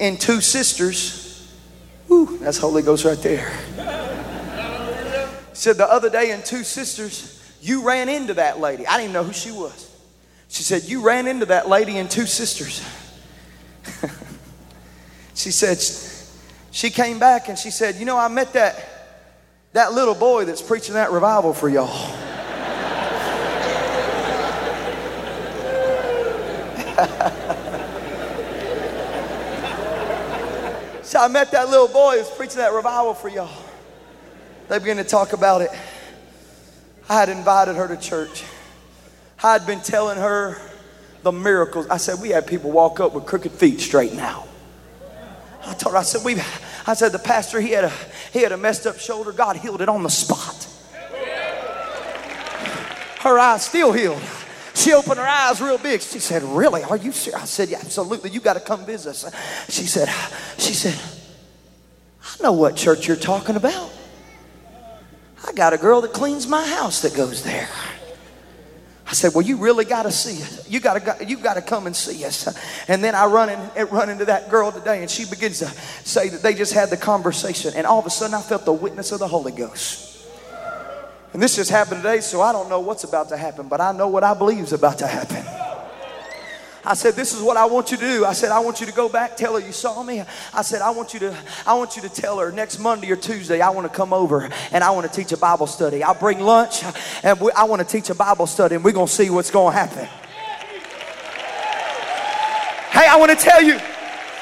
in 0.00 0.16
Two 0.16 0.40
Sisters, 0.40 1.54
whoo, 2.08 2.38
that's 2.38 2.58
Holy 2.58 2.82
Ghost 2.82 3.04
right 3.04 3.18
there. 3.18 3.52
said, 5.52 5.76
the 5.76 5.86
other 5.88 6.08
day 6.08 6.32
in 6.32 6.42
Two 6.42 6.64
Sisters, 6.64 7.36
you 7.60 7.86
ran 7.86 8.08
into 8.08 8.34
that 8.34 8.58
lady. 8.58 8.86
I 8.86 8.92
didn't 8.92 9.10
even 9.10 9.12
know 9.12 9.24
who 9.24 9.34
she 9.34 9.52
was. 9.52 9.94
She 10.48 10.62
said, 10.62 10.84
You 10.84 11.02
ran 11.02 11.28
into 11.28 11.46
that 11.46 11.68
lady 11.68 11.98
in 11.98 12.08
Two 12.08 12.24
Sisters. 12.26 12.82
she 15.34 15.50
said, 15.50 15.78
She 16.72 16.88
came 16.88 17.18
back 17.18 17.48
and 17.48 17.58
she 17.58 17.70
said, 17.70 17.96
You 17.96 18.06
know, 18.06 18.16
I 18.16 18.28
met 18.28 18.54
that, 18.54 18.82
that 19.74 19.92
little 19.92 20.14
boy 20.14 20.46
that's 20.46 20.62
preaching 20.62 20.94
that 20.94 21.12
revival 21.12 21.52
for 21.52 21.68
y'all. 21.68 22.16
I 31.20 31.28
met 31.28 31.50
that 31.50 31.68
little 31.68 31.86
boy 31.86 32.16
who's 32.16 32.30
preaching 32.30 32.56
that 32.56 32.72
revival 32.72 33.12
for 33.12 33.28
y'all. 33.28 33.62
They 34.70 34.78
began 34.78 34.96
to 34.96 35.04
talk 35.04 35.34
about 35.34 35.60
it. 35.60 35.70
I 37.10 37.20
had 37.20 37.28
invited 37.28 37.76
her 37.76 37.86
to 37.88 37.98
church. 37.98 38.42
I 39.42 39.52
had 39.52 39.66
been 39.66 39.80
telling 39.80 40.16
her 40.16 40.56
the 41.22 41.30
miracles. 41.30 41.86
I 41.90 41.98
said, 41.98 42.22
we 42.22 42.30
had 42.30 42.46
people 42.46 42.70
walk 42.70 43.00
up 43.00 43.12
with 43.12 43.26
crooked 43.26 43.52
feet 43.52 43.82
straight 43.82 44.14
now. 44.14 44.48
I 45.66 45.74
told 45.74 45.92
her, 45.92 45.98
I 45.98 46.04
said, 46.04 46.24
we 46.24 46.40
I 46.86 46.94
said, 46.94 47.12
the 47.12 47.18
pastor, 47.18 47.60
he 47.60 47.72
had 47.72 47.84
a 47.84 47.92
he 48.32 48.40
had 48.40 48.52
a 48.52 48.56
messed 48.56 48.86
up 48.86 48.98
shoulder. 48.98 49.30
God 49.30 49.56
healed 49.56 49.82
it 49.82 49.90
on 49.90 50.02
the 50.02 50.08
spot. 50.08 50.66
Her 53.18 53.38
eyes 53.38 53.62
still 53.66 53.92
healed. 53.92 54.22
She 54.80 54.94
opened 54.94 55.18
her 55.18 55.26
eyes 55.26 55.60
real 55.60 55.76
big. 55.76 56.00
She 56.00 56.20
said, 56.20 56.42
Really? 56.42 56.82
Are 56.82 56.96
you 56.96 57.12
serious? 57.12 57.42
I 57.42 57.44
said, 57.44 57.68
Yeah, 57.68 57.80
absolutely. 57.80 58.30
You 58.30 58.40
got 58.40 58.54
to 58.54 58.60
come 58.60 58.86
visit 58.86 59.10
us. 59.10 59.30
She 59.68 59.84
said, 59.84 60.08
She 60.56 60.72
said, 60.72 60.98
I 62.22 62.42
know 62.42 62.52
what 62.52 62.76
church 62.76 63.06
you're 63.06 63.16
talking 63.16 63.56
about. 63.56 63.92
I 65.46 65.52
got 65.52 65.74
a 65.74 65.78
girl 65.78 66.00
that 66.00 66.14
cleans 66.14 66.46
my 66.46 66.66
house 66.66 67.02
that 67.02 67.14
goes 67.14 67.42
there. 67.42 67.68
I 69.06 69.12
said, 69.12 69.32
"Well, 69.34 69.44
you 69.44 69.56
really 69.56 69.84
got 69.84 70.04
to 70.04 70.12
see 70.12 70.40
it. 70.40 70.70
You 70.70 70.78
got 70.78 71.18
to 71.18 71.24
you 71.26 71.36
got 71.36 71.54
to 71.54 71.62
come 71.62 71.86
and 71.86 71.96
see 71.96 72.24
us." 72.24 72.46
And 72.88 73.02
then 73.02 73.14
I 73.16 73.26
run 73.26 73.48
in, 73.48 73.86
run 73.88 74.08
into 74.08 74.26
that 74.26 74.48
girl 74.50 74.70
today, 74.70 75.00
and 75.00 75.10
she 75.10 75.24
begins 75.24 75.58
to 75.58 75.66
say 76.04 76.28
that 76.28 76.42
they 76.42 76.54
just 76.54 76.72
had 76.72 76.90
the 76.90 76.96
conversation, 76.96 77.72
and 77.74 77.86
all 77.86 77.98
of 77.98 78.06
a 78.06 78.10
sudden 78.10 78.34
I 78.34 78.40
felt 78.40 78.64
the 78.64 78.72
witness 78.72 79.10
of 79.10 79.18
the 79.18 79.26
Holy 79.26 79.52
Ghost. 79.52 80.09
And 81.32 81.42
this 81.42 81.56
just 81.56 81.70
happened 81.70 82.02
today, 82.02 82.20
so 82.20 82.40
I 82.40 82.52
don't 82.52 82.68
know 82.68 82.80
what's 82.80 83.04
about 83.04 83.28
to 83.28 83.36
happen, 83.36 83.68
but 83.68 83.80
I 83.80 83.92
know 83.92 84.08
what 84.08 84.24
I 84.24 84.34
believe 84.34 84.64
is 84.64 84.72
about 84.72 84.98
to 84.98 85.06
happen. 85.06 85.44
I 86.84 86.94
said, 86.94 87.14
This 87.14 87.34
is 87.34 87.42
what 87.42 87.56
I 87.56 87.66
want 87.66 87.90
you 87.90 87.98
to 87.98 88.02
do. 88.02 88.24
I 88.24 88.32
said, 88.32 88.50
I 88.50 88.58
want 88.60 88.80
you 88.80 88.86
to 88.86 88.92
go 88.92 89.08
back, 89.08 89.36
tell 89.36 89.54
her 89.54 89.60
you 89.64 89.72
saw 89.72 90.02
me. 90.02 90.24
I 90.54 90.62
said, 90.62 90.80
I 90.80 90.90
want 90.90 91.12
you 91.14 91.20
to, 91.20 91.36
I 91.66 91.74
want 91.74 91.94
you 91.94 92.02
to 92.02 92.08
tell 92.08 92.38
her 92.38 92.50
next 92.50 92.78
Monday 92.78 93.10
or 93.12 93.16
Tuesday, 93.16 93.60
I 93.60 93.70
want 93.70 93.90
to 93.90 93.94
come 93.94 94.12
over 94.12 94.48
and 94.72 94.82
I 94.82 94.90
want 94.90 95.10
to 95.10 95.12
teach 95.12 95.30
a 95.32 95.36
Bible 95.36 95.66
study. 95.66 96.02
I'll 96.02 96.14
bring 96.14 96.40
lunch 96.40 96.82
and 97.22 97.38
we, 97.40 97.52
I 97.52 97.64
want 97.64 97.80
to 97.80 97.86
teach 97.86 98.10
a 98.10 98.14
Bible 98.14 98.46
study 98.46 98.76
and 98.76 98.84
we're 98.84 98.92
going 98.92 99.06
to 99.06 99.12
see 99.12 99.30
what's 99.30 99.50
going 99.50 99.72
to 99.72 99.78
happen. 99.78 100.06
Hey, 102.90 103.06
I 103.06 103.16
want 103.18 103.30
to 103.30 103.36
tell 103.36 103.62
you. 103.62 103.78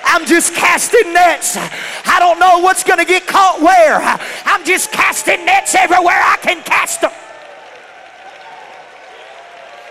I'm 0.09 0.27
just 0.27 0.55
casting 0.55 1.13
nets. 1.13 1.57
I 1.57 2.17
don't 2.19 2.39
know 2.39 2.61
what's 2.61 2.83
going 2.83 2.99
to 2.99 3.05
get 3.05 3.27
caught 3.27 3.61
where. 3.61 4.01
I'm 4.45 4.65
just 4.65 4.91
casting 4.91 5.45
nets 5.45 5.75
everywhere 5.75 6.19
I 6.19 6.37
can 6.43 6.63
cast 6.63 7.03
them. 7.03 7.13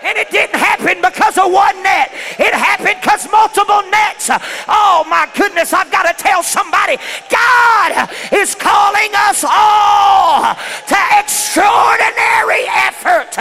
And 0.08 0.16
it 0.16 0.30
didn't 0.30 0.56
happen 0.56 1.02
because 1.04 1.36
of 1.36 1.52
one 1.52 1.82
net. 1.82 2.10
It 2.38 2.54
happened 2.54 2.96
because 3.02 3.30
multiple 3.30 3.82
nets. 3.90 4.30
Oh 4.66 5.04
my 5.06 5.28
goodness, 5.36 5.74
I've 5.74 5.92
got 5.92 6.08
to 6.08 6.16
tell 6.16 6.42
somebody 6.42 6.96
God 7.28 8.08
is 8.32 8.54
calling 8.54 9.12
us 9.28 9.44
all 9.44 10.56
to 10.56 10.98
extraordinary 11.20 12.64
effort. 12.88 13.36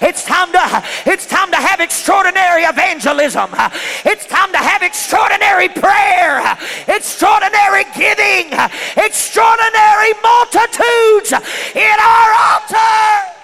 It's 0.00 0.22
time 0.24 0.52
to 0.52 0.62
it's 1.10 1.26
time 1.26 1.50
to 1.50 1.56
have 1.56 1.80
extraordinary 1.80 2.62
evangelism. 2.70 3.50
It's 4.06 4.24
time 4.26 4.52
to 4.52 4.58
have 4.58 4.82
extraordinary 4.82 5.70
prayer, 5.70 6.38
extraordinary 6.86 7.82
giving, 7.98 8.54
extraordinary 8.94 10.14
multitudes 10.22 11.34
in 11.74 11.96
our 11.98 12.30
altar. 12.46 13.41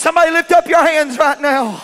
Somebody 0.00 0.30
lift 0.30 0.50
up 0.52 0.66
your 0.66 0.82
hands 0.82 1.18
right 1.18 1.38
now. 1.42 1.78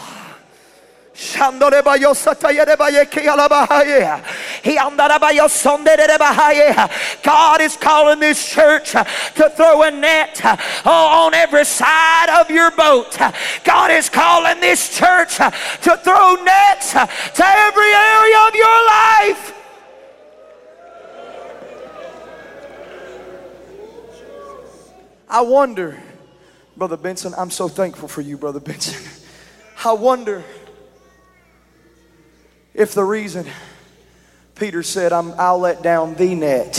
God 7.22 7.60
is 7.60 7.76
calling 7.76 8.18
this 8.18 8.48
church 8.50 8.92
to 8.92 9.52
throw 9.54 9.82
a 9.82 9.90
net 9.90 10.40
on 10.86 11.34
every 11.34 11.66
side 11.66 12.40
of 12.40 12.48
your 12.50 12.70
boat. 12.70 13.18
God 13.64 13.90
is 13.90 14.08
calling 14.08 14.60
this 14.60 14.96
church 14.96 15.36
to 15.36 16.00
throw 16.02 16.36
nets 16.42 16.92
to 16.92 17.44
every 17.44 17.92
area 17.92 18.38
of 18.48 18.54
your 18.54 18.86
life. 18.86 19.52
I 25.28 25.42
wonder 25.42 26.02
Brother 26.76 26.96
Benson, 26.98 27.32
I'm 27.38 27.50
so 27.50 27.68
thankful 27.68 28.06
for 28.06 28.20
you, 28.20 28.36
Brother 28.36 28.60
Benson. 28.60 29.02
I 29.84 29.92
wonder 29.92 30.44
if 32.74 32.92
the 32.92 33.04
reason 33.04 33.46
Peter 34.54 34.82
said, 34.82 35.12
i 35.12 35.20
will 35.20 35.58
let 35.58 35.82
down 35.82 36.14
the 36.14 36.34
net 36.34 36.78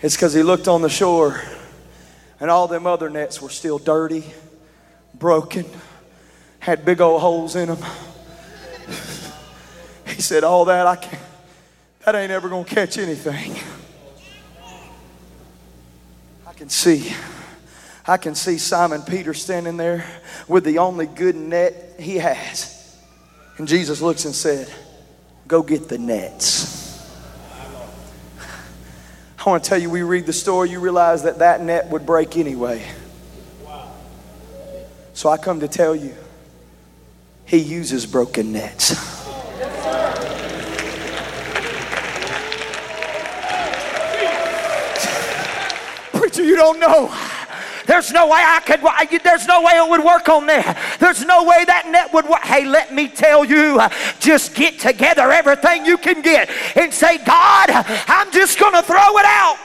is 0.00 0.14
because 0.16 0.32
he 0.32 0.42
looked 0.42 0.68
on 0.68 0.82
the 0.82 0.88
shore 0.88 1.40
and 2.40 2.50
all 2.50 2.68
them 2.68 2.86
other 2.86 3.10
nets 3.10 3.40
were 3.40 3.50
still 3.50 3.78
dirty, 3.78 4.24
broken, 5.14 5.64
had 6.58 6.84
big 6.84 7.00
old 7.00 7.20
holes 7.20 7.56
in 7.56 7.68
them. 7.68 7.78
He 10.14 10.20
said, 10.20 10.44
All 10.44 10.66
that, 10.66 10.86
I 10.86 10.96
can't, 10.96 11.22
that 12.04 12.14
ain't 12.14 12.30
ever 12.30 12.50
to 12.50 12.64
catch 12.64 12.98
anything. 12.98 13.56
I 16.46 16.52
can 16.52 16.68
see. 16.68 17.14
I 18.06 18.16
can 18.16 18.34
see 18.34 18.58
Simon 18.58 19.02
Peter 19.02 19.32
standing 19.32 19.76
there 19.76 20.04
with 20.48 20.64
the 20.64 20.78
only 20.78 21.06
good 21.06 21.36
net 21.36 21.94
he 22.00 22.16
has. 22.16 22.98
And 23.58 23.68
Jesus 23.68 24.00
looks 24.00 24.24
and 24.24 24.34
said, 24.34 24.72
Go 25.46 25.62
get 25.62 25.88
the 25.88 25.98
nets. 25.98 26.80
I 29.44 29.50
want 29.50 29.64
to 29.64 29.68
tell 29.68 29.78
you, 29.78 29.90
we 29.90 30.02
read 30.02 30.26
the 30.26 30.32
story, 30.32 30.70
you 30.70 30.80
realize 30.80 31.24
that 31.24 31.40
that 31.40 31.60
net 31.60 31.90
would 31.90 32.06
break 32.06 32.36
anyway. 32.36 32.84
So 35.14 35.28
I 35.28 35.36
come 35.36 35.60
to 35.60 35.68
tell 35.68 35.94
you, 35.94 36.14
he 37.44 37.58
uses 37.58 38.06
broken 38.06 38.52
nets. 38.52 38.94
Preacher, 46.12 46.44
you 46.44 46.56
don't 46.56 46.80
know. 46.80 47.12
There's 47.86 48.12
no 48.12 48.26
way 48.26 48.42
I 48.44 48.60
could, 49.06 49.22
there's 49.22 49.46
no 49.46 49.62
way 49.62 49.72
it 49.74 49.88
would 49.88 50.04
work 50.04 50.28
on 50.28 50.46
there. 50.46 50.76
There's 50.98 51.24
no 51.24 51.44
way 51.44 51.64
that 51.64 51.88
net 51.90 52.12
would 52.12 52.26
work. 52.26 52.42
Hey, 52.42 52.64
let 52.64 52.94
me 52.94 53.08
tell 53.08 53.44
you, 53.44 53.80
just 54.20 54.54
get 54.54 54.78
together 54.78 55.30
everything 55.30 55.84
you 55.84 55.98
can 55.98 56.22
get 56.22 56.50
and 56.76 56.92
say, 56.92 57.18
God, 57.18 57.70
I'm 57.70 58.30
just 58.32 58.58
going 58.58 58.74
to 58.74 58.82
throw 58.82 59.18
it 59.18 59.26
out. 59.26 59.56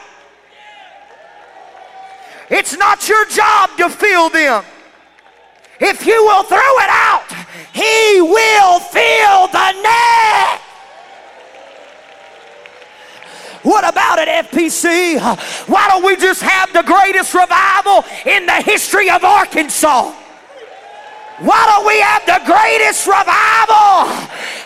It's 2.49 2.77
not 2.77 3.07
your 3.09 3.25
job 3.25 3.71
to 3.77 3.89
fill 3.89 4.29
them. 4.29 4.63
If 5.79 6.05
you 6.05 6.23
will 6.23 6.43
throw 6.43 6.57
it 6.57 6.89
out, 6.89 7.25
He 7.73 8.21
will 8.21 8.79
fill 8.79 9.47
the 9.47 9.71
net. 9.83 10.66
What 13.67 13.83
about 13.83 14.17
it, 14.17 14.29
FPC? 14.47 15.19
Why 15.67 15.89
don't 15.89 16.05
we 16.05 16.15
just 16.15 16.41
have 16.41 16.71
the 16.71 16.83
greatest 16.83 17.33
revival 17.33 18.05
in 18.25 18.45
the 18.45 18.61
history 18.63 19.09
of 19.09 19.25
Arkansas? 19.25 20.13
Why 21.39 21.65
don't 21.67 21.85
we 21.85 21.99
have 21.99 22.23
the 22.25 22.39
greatest 22.47 23.05
revival? 23.05 24.07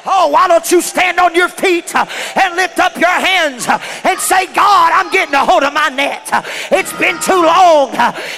Oh, 0.06 0.30
why 0.32 0.48
don't 0.48 0.72
you 0.72 0.82
stand 0.82 1.20
on 1.20 1.34
your 1.34 1.50
feet 1.50 1.96
and 1.96 2.56
lift 2.56 2.78
up 2.78 2.96
your 2.96 3.10
hands 3.10 3.66
and 3.68 4.20
say, 4.20 4.46
God, 4.54 4.92
I'm 4.94 5.12
getting 5.12 5.34
a 5.34 5.44
hold 5.44 5.64
of 5.64 5.74
my 5.74 5.90
net. 5.90 6.30
It's 6.72 6.94
been 6.94 7.20
too 7.22 7.42
long. 7.42 7.90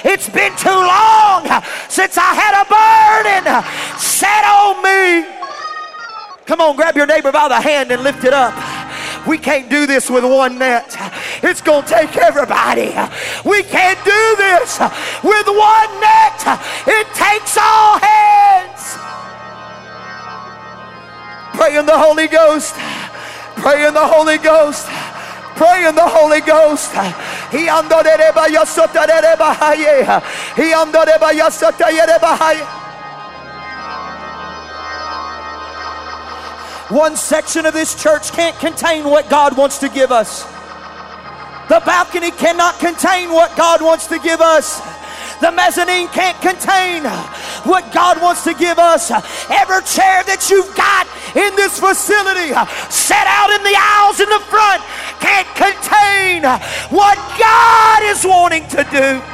It's 0.02 0.30
been 0.30 0.56
too 0.56 0.70
long 0.70 1.44
since 1.90 2.16
I 2.16 2.32
had 2.32 2.56
a 2.56 2.64
burden 2.72 3.44
set 4.00 4.44
on 4.48 4.80
me. 4.80 5.28
Come 6.46 6.62
on, 6.62 6.74
grab 6.74 6.96
your 6.96 7.06
neighbor 7.06 7.32
by 7.32 7.48
the 7.48 7.60
hand 7.60 7.92
and 7.92 8.02
lift 8.02 8.24
it 8.24 8.32
up. 8.32 8.54
We 9.26 9.38
can't 9.38 9.70
do 9.70 9.86
this 9.86 10.10
with 10.10 10.24
one 10.24 10.58
net. 10.58 10.96
It's 11.42 11.60
going 11.60 11.84
to 11.84 11.88
take 11.88 12.16
everybody. 12.16 12.94
We 13.44 13.62
can't 13.62 14.02
do 14.04 14.36
this 14.36 14.78
with 15.22 15.46
one 15.46 16.00
net. 16.00 16.40
It 16.86 17.06
takes 17.14 17.56
all 17.56 17.98
hands. 17.98 18.98
Pray 21.54 21.78
in 21.78 21.86
the 21.86 21.96
Holy 21.96 22.28
Ghost. 22.28 22.74
Pray 23.56 23.86
in 23.86 23.94
the 23.94 24.06
Holy 24.06 24.38
Ghost. 24.38 24.86
Pray 25.56 25.86
in 25.86 25.94
the 25.94 26.06
Holy 26.06 26.40
Ghost. 26.40 26.92
He 27.50 27.68
One 36.90 37.16
section 37.16 37.64
of 37.64 37.72
this 37.72 38.00
church 38.00 38.30
can't 38.32 38.58
contain 38.58 39.04
what 39.04 39.30
God 39.30 39.56
wants 39.56 39.78
to 39.78 39.88
give 39.88 40.12
us. 40.12 40.44
The 41.68 41.80
balcony 41.86 42.30
cannot 42.30 42.78
contain 42.78 43.32
what 43.32 43.56
God 43.56 43.80
wants 43.80 44.06
to 44.08 44.18
give 44.18 44.42
us. 44.42 44.82
The 45.40 45.50
mezzanine 45.50 46.08
can't 46.08 46.38
contain 46.42 47.04
what 47.64 47.90
God 47.92 48.20
wants 48.20 48.44
to 48.44 48.52
give 48.52 48.78
us. 48.78 49.10
Every 49.10 49.80
chair 49.88 50.22
that 50.28 50.48
you've 50.50 50.74
got 50.76 51.08
in 51.34 51.56
this 51.56 51.80
facility, 51.80 52.52
set 52.92 53.26
out 53.26 53.48
in 53.48 53.62
the 53.64 53.74
aisles 53.74 54.20
in 54.20 54.28
the 54.28 54.44
front, 54.52 54.84
can't 55.24 55.48
contain 55.56 56.44
what 56.92 57.16
God 57.40 58.02
is 58.04 58.24
wanting 58.24 58.68
to 58.68 58.84
do. 58.92 59.33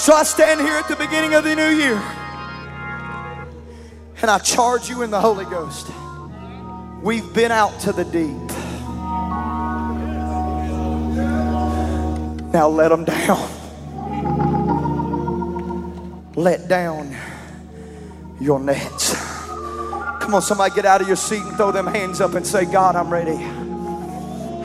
So 0.00 0.14
I 0.14 0.22
stand 0.22 0.62
here 0.62 0.76
at 0.76 0.88
the 0.88 0.96
beginning 0.96 1.34
of 1.34 1.44
the 1.44 1.54
new 1.54 1.68
year 1.68 1.96
and 4.22 4.30
I 4.30 4.38
charge 4.38 4.88
you 4.88 5.02
in 5.02 5.10
the 5.10 5.20
Holy 5.20 5.44
Ghost. 5.44 5.88
We've 7.02 7.34
been 7.34 7.52
out 7.52 7.78
to 7.80 7.92
the 7.92 8.06
deep. 8.06 8.34
Now 12.54 12.68
let 12.68 12.88
them 12.88 13.04
down. 13.04 13.46
Let 16.34 16.66
down 16.66 17.14
your 18.40 18.58
nets. 18.58 19.14
Come 20.22 20.34
on, 20.34 20.40
somebody 20.40 20.74
get 20.74 20.86
out 20.86 21.02
of 21.02 21.08
your 21.08 21.16
seat 21.16 21.42
and 21.42 21.58
throw 21.58 21.72
them 21.72 21.86
hands 21.86 22.22
up 22.22 22.32
and 22.32 22.46
say, 22.46 22.64
God, 22.64 22.96
I'm 22.96 23.12
ready. 23.12 23.36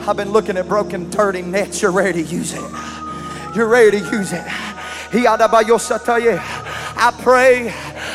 I've 0.08 0.16
been 0.16 0.32
looking 0.32 0.56
at 0.56 0.66
broken, 0.66 1.10
dirty 1.10 1.42
nets. 1.42 1.82
You're 1.82 1.92
ready 1.92 2.24
to 2.24 2.30
use 2.30 2.54
it. 2.54 2.70
You're 3.54 3.68
ready 3.68 4.00
to 4.00 4.10
use 4.10 4.32
it. 4.32 4.46
I 6.98 7.10
pray, 7.22 7.72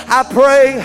I 0.08 0.24
pray 0.30 0.76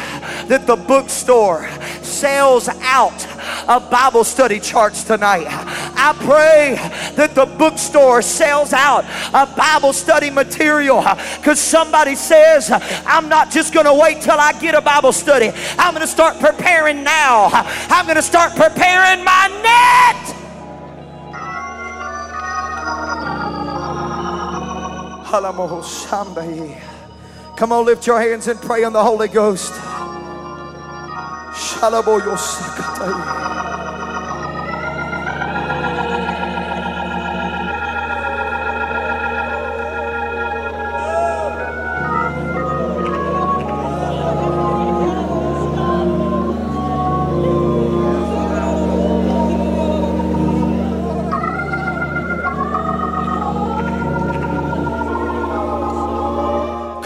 that 0.49 0.67
the 0.67 0.77
bookstore 0.77 1.69
sells 2.03 2.69
out 2.69 3.27
of 3.69 3.91
Bible 3.91 4.25
study 4.25 4.61
charts 4.61 5.05
tonight. 5.05 5.47
I 5.49 6.13
pray 6.19 6.77
that 7.17 7.35
the 7.35 7.47
bookstore 7.47 8.23
sells 8.23 8.73
out 8.73 9.05
of 9.35 9.57
Bible 9.57 9.93
study 9.93 10.31
material 10.31 11.03
because 11.37 11.59
somebody 11.59 12.15
says, 12.15 12.71
I'm 13.07 13.29
not 13.29 13.51
just 13.51 13.75
going 13.75 13.87
to 13.87 13.95
wait 13.95 14.21
till 14.23 14.39
I 14.39 14.53
get 14.61 14.75
a 14.75 14.81
Bible 14.81 15.13
study. 15.13 15.51
I'm 15.79 15.95
going 15.95 16.07
to 16.07 16.13
start 16.13 16.39
preparing 16.39 17.03
now. 17.03 17.49
I'm 17.53 18.07
going 18.07 18.17
to 18.17 18.23
start 18.23 18.53
preparing 18.55 19.25
my 19.25 19.49
net. 19.63 20.36
Come 27.57 27.73
on, 27.73 27.85
lift 27.85 28.07
your 28.07 28.21
hands 28.21 28.47
and 28.49 28.61
pray 28.61 28.85
in 28.85 28.93
the 28.93 29.03
Holy 29.03 29.29
Ghost. 29.29 29.73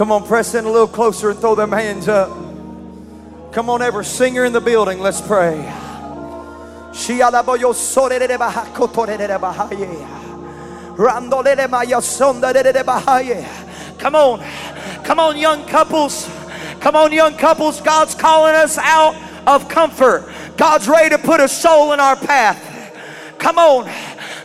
Come 0.01 0.13
on, 0.13 0.25
press 0.25 0.55
in 0.55 0.65
a 0.65 0.71
little 0.71 0.89
closer 0.89 1.29
and 1.29 1.39
throw 1.39 1.55
them 1.55 1.73
hands 1.73 2.09
up. 2.09 2.31
Come 3.53 3.69
on, 3.69 3.83
every 3.83 4.07
singer 4.07 4.47
in 4.47 4.55
the 4.55 4.61
building, 4.63 4.99
let's 4.99 5.21
pray. 5.21 5.61
Come 13.99 14.15
on, 14.15 14.41
come 15.05 15.21
on, 15.21 15.37
young 15.37 15.67
couples. 15.67 16.27
Come 16.81 16.97
on, 16.97 17.13
young 17.13 17.37
couples. 17.37 17.83
God's 17.83 18.15
calling 18.15 18.55
us 18.55 18.79
out 18.79 19.15
of 19.47 19.69
comfort. 19.69 20.33
God's 20.57 20.89
ready 20.89 21.15
to 21.15 21.19
put 21.19 21.41
a 21.41 21.49
soul 21.49 21.93
in 21.93 22.01
our 22.01 22.17
path. 22.17 22.71
Come 23.39 23.59
on. 23.59 23.91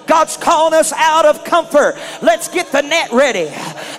God's 0.08 0.38
calling 0.38 0.74
us 0.74 0.94
out 0.94 1.26
of 1.26 1.44
comfort. 1.44 1.96
Let's 2.22 2.48
get 2.48 2.72
the 2.72 2.82
net 2.82 3.12
ready. 3.12 3.50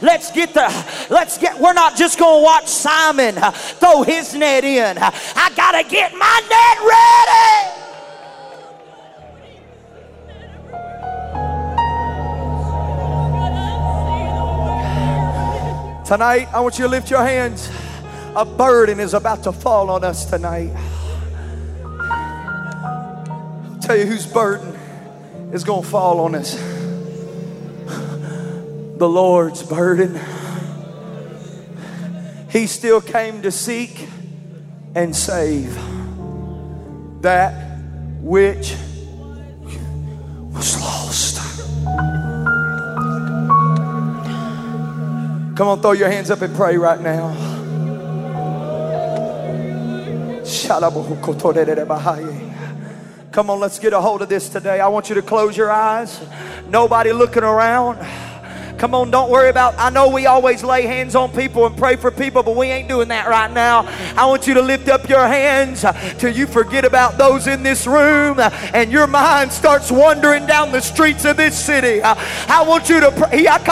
Let's 0.02 0.30
get 0.30 0.52
the, 0.52 0.68
let's 1.10 1.38
get, 1.38 1.58
we're 1.58 1.72
not 1.72 1.96
just 1.96 2.18
going 2.18 2.40
to 2.40 2.44
watch 2.44 2.66
Simon 2.66 3.38
uh, 3.38 3.50
throw 3.50 4.02
his 4.02 4.34
net 4.34 4.64
in. 4.64 4.98
Uh, 4.98 5.10
I 5.34 5.50
got 5.56 5.72
to 5.72 5.88
get 5.88 6.12
my 6.12 6.42
net 6.50 6.78
ready. 6.82 7.82
Tonight, 16.06 16.48
I 16.52 16.60
want 16.60 16.78
you 16.78 16.84
to 16.84 16.90
lift 16.90 17.10
your 17.10 17.22
hands. 17.22 17.68
A 18.36 18.44
burden 18.44 19.00
is 19.00 19.14
about 19.14 19.42
to 19.44 19.52
fall 19.52 19.90
on 19.90 20.04
us 20.04 20.24
tonight. 20.26 20.70
I'll 21.98 23.78
tell 23.80 23.96
you 23.96 24.06
whose 24.06 24.26
burden 24.26 24.78
is 25.52 25.64
going 25.64 25.82
to 25.82 25.88
fall 25.88 26.20
on 26.20 26.34
us. 26.34 26.75
The 28.98 29.08
Lord's 29.08 29.62
burden. 29.62 30.18
He 32.50 32.66
still 32.66 33.00
came 33.02 33.42
to 33.42 33.50
seek 33.50 34.08
and 34.94 35.14
save 35.14 35.74
that 37.20 37.52
which 38.20 38.74
was 40.54 40.80
lost. 40.80 41.36
Come 45.56 45.68
on, 45.68 45.82
throw 45.82 45.92
your 45.92 46.08
hands 46.08 46.30
up 46.30 46.40
and 46.40 46.54
pray 46.56 46.78
right 46.78 47.00
now. 47.00 47.34
Come 53.32 53.50
on, 53.50 53.60
let's 53.60 53.78
get 53.78 53.92
a 53.92 54.00
hold 54.00 54.22
of 54.22 54.30
this 54.30 54.48
today. 54.48 54.80
I 54.80 54.88
want 54.88 55.10
you 55.10 55.14
to 55.16 55.22
close 55.22 55.54
your 55.56 55.70
eyes. 55.70 56.18
Nobody 56.70 57.12
looking 57.12 57.42
around. 57.42 57.98
Come 58.78 58.94
on, 58.94 59.10
don't 59.10 59.30
worry 59.30 59.48
about. 59.48 59.74
I 59.78 59.88
know 59.88 60.08
we 60.08 60.26
always 60.26 60.62
lay 60.62 60.82
hands 60.82 61.14
on 61.14 61.32
people 61.32 61.64
and 61.66 61.74
pray 61.76 61.96
for 61.96 62.10
people, 62.10 62.42
but 62.42 62.56
we 62.56 62.66
ain't 62.66 62.88
doing 62.88 63.08
that 63.08 63.26
right 63.26 63.50
now. 63.50 63.86
I 64.16 64.26
want 64.26 64.46
you 64.46 64.52
to 64.54 64.62
lift 64.62 64.88
up 64.88 65.08
your 65.08 65.26
hands 65.26 65.84
till 66.18 66.34
you 66.34 66.46
forget 66.46 66.84
about 66.84 67.16
those 67.16 67.46
in 67.46 67.62
this 67.62 67.86
room 67.86 68.38
and 68.38 68.92
your 68.92 69.06
mind 69.06 69.50
starts 69.52 69.90
wandering 69.90 70.46
down 70.46 70.72
the 70.72 70.80
streets 70.80 71.24
of 71.24 71.38
this 71.38 71.58
city. 71.58 72.02
I 72.02 72.62
want 72.66 72.90
you 72.90 73.00
to 73.00 73.10
pray. 73.12 73.46
Eh, 73.46 73.46
eh, 73.48 73.66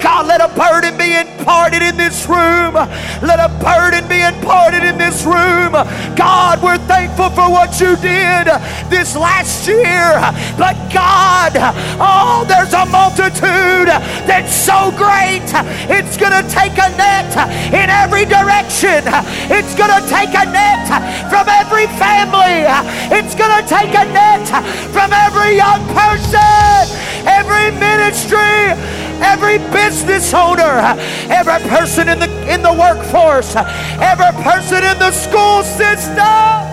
God, 0.00 0.26
let 0.26 0.40
a 0.40 0.48
burden 0.54 0.98
be 0.98 1.16
imparted 1.16 1.82
in 1.82 1.96
this 1.96 2.26
room. 2.26 2.74
Let 3.22 3.38
a 3.38 3.48
burden 3.62 4.08
be 4.08 4.20
imparted 4.20 4.82
in 4.82 4.98
this 4.98 5.24
room. 5.24 5.72
God, 6.16 6.62
we're 6.62 6.78
thankful 6.86 7.30
for 7.30 7.50
what 7.50 7.80
you 7.80 7.94
did 7.96 8.48
this 8.90 9.14
last 9.14 9.68
year. 9.68 10.18
But 10.58 10.74
God, 10.92 11.52
oh, 12.00 12.15
Oh, 12.18 12.46
there's 12.48 12.72
a 12.72 12.86
multitude 12.86 13.92
that's 14.24 14.56
so 14.56 14.88
great. 14.96 15.44
It's 15.92 16.16
going 16.16 16.32
to 16.32 16.44
take 16.48 16.72
a 16.72 16.88
net 16.96 17.28
in 17.68 17.92
every 17.92 18.24
direction. 18.24 19.04
It's 19.52 19.76
going 19.76 19.92
to 19.92 20.02
take 20.08 20.32
a 20.32 20.48
net 20.48 20.88
from 21.28 21.44
every 21.44 21.84
family. 22.00 22.64
It's 23.12 23.34
going 23.34 23.52
to 23.52 23.68
take 23.68 23.92
a 23.92 24.08
net 24.16 24.48
from 24.96 25.12
every 25.12 25.56
young 25.60 25.84
person, 25.92 26.88
every 27.28 27.68
ministry, 27.76 28.72
every 29.20 29.58
business 29.76 30.32
owner, 30.32 30.96
every 31.28 31.60
person 31.68 32.08
in 32.08 32.18
the 32.18 32.30
in 32.48 32.62
the 32.62 32.72
workforce, 32.72 33.56
every 34.00 34.32
person 34.42 34.80
in 34.84 34.98
the 34.98 35.12
school 35.12 35.62
system. 35.62 36.65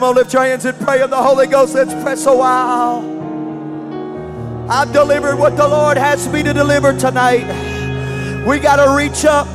Come 0.00 0.08
on, 0.08 0.14
lift 0.14 0.32
your 0.32 0.44
hands 0.44 0.64
and 0.64 0.80
pray 0.80 1.02
in 1.02 1.10
the 1.10 1.22
Holy 1.22 1.46
Ghost. 1.46 1.74
Let's 1.74 1.92
press 1.92 2.24
a 2.24 2.34
while. 2.34 3.04
I've 4.70 4.90
delivered 4.94 5.36
what 5.36 5.58
the 5.58 5.68
Lord 5.68 5.98
has 5.98 6.26
me 6.26 6.42
to 6.42 6.54
deliver 6.54 6.98
tonight. 6.98 7.44
We 8.46 8.60
got 8.60 8.82
to 8.82 8.96
reach 8.96 9.26
up. 9.26 9.46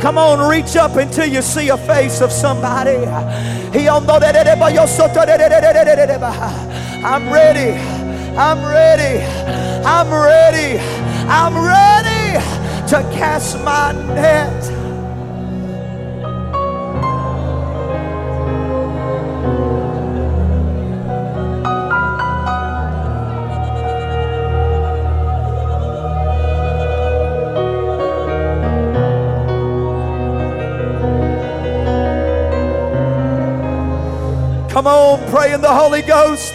Come 0.00 0.16
on, 0.16 0.48
reach 0.50 0.76
up 0.76 0.96
until 0.96 1.26
you 1.26 1.42
see 1.42 1.68
a 1.68 1.76
face 1.76 2.22
of 2.22 2.32
somebody. 2.32 3.04
I'm 7.04 7.30
ready. 7.30 7.78
I'm 8.38 8.64
ready. 8.64 9.22
I'm 9.84 10.10
ready. 10.10 10.78
I'm 11.28 11.54
ready 11.54 12.40
to 12.88 13.02
cast 13.14 13.62
my 13.62 13.92
net. 14.14 14.79
Come 34.70 34.86
on, 34.86 35.18
pray 35.30 35.52
in 35.52 35.60
the 35.60 35.68
Holy 35.68 36.00
Ghost. 36.00 36.54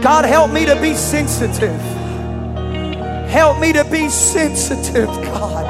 God, 0.00 0.24
help 0.24 0.52
me 0.52 0.64
to 0.64 0.80
be 0.80 0.94
sensitive. 0.94 1.80
Help 3.28 3.58
me 3.58 3.72
to 3.72 3.84
be 3.84 4.08
sensitive, 4.08 5.06
God. 5.06 5.66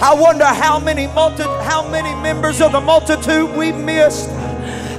I 0.00 0.14
wonder 0.14 0.44
how 0.44 0.78
many 0.78 1.08
multi- 1.08 1.42
how 1.42 1.86
many 1.88 2.14
members 2.22 2.60
of 2.60 2.70
the 2.70 2.80
multitude 2.80 3.56
we 3.56 3.72
missed 3.72 4.30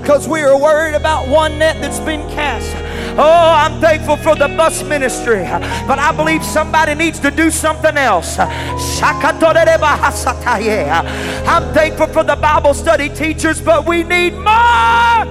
because 0.02 0.28
we 0.28 0.42
are 0.42 0.58
worried 0.58 0.96
about 0.96 1.30
one 1.30 1.58
net 1.60 1.78
that's 1.80 2.00
been 2.02 2.22
cast. 2.32 2.85
Oh, 3.18 3.54
I'm 3.56 3.80
thankful 3.80 4.18
for 4.18 4.36
the 4.36 4.50
bus 4.50 4.84
ministry, 4.84 5.44
but 5.88 6.00
I 6.00 6.12
believe 6.12 6.44
somebody 6.44 6.96
needs 6.96 7.20
to 7.20 7.32
do 7.32 7.50
something 7.50 7.96
else. 7.96 8.38
I'm 8.38 8.50
thankful 11.74 12.08
for 12.08 12.24
the 12.24 12.36
Bible 12.36 12.74
study 12.74 13.08
teachers, 13.08 13.62
but 13.62 13.86
we 13.88 14.04
need 14.04 14.34
more. 14.34 15.26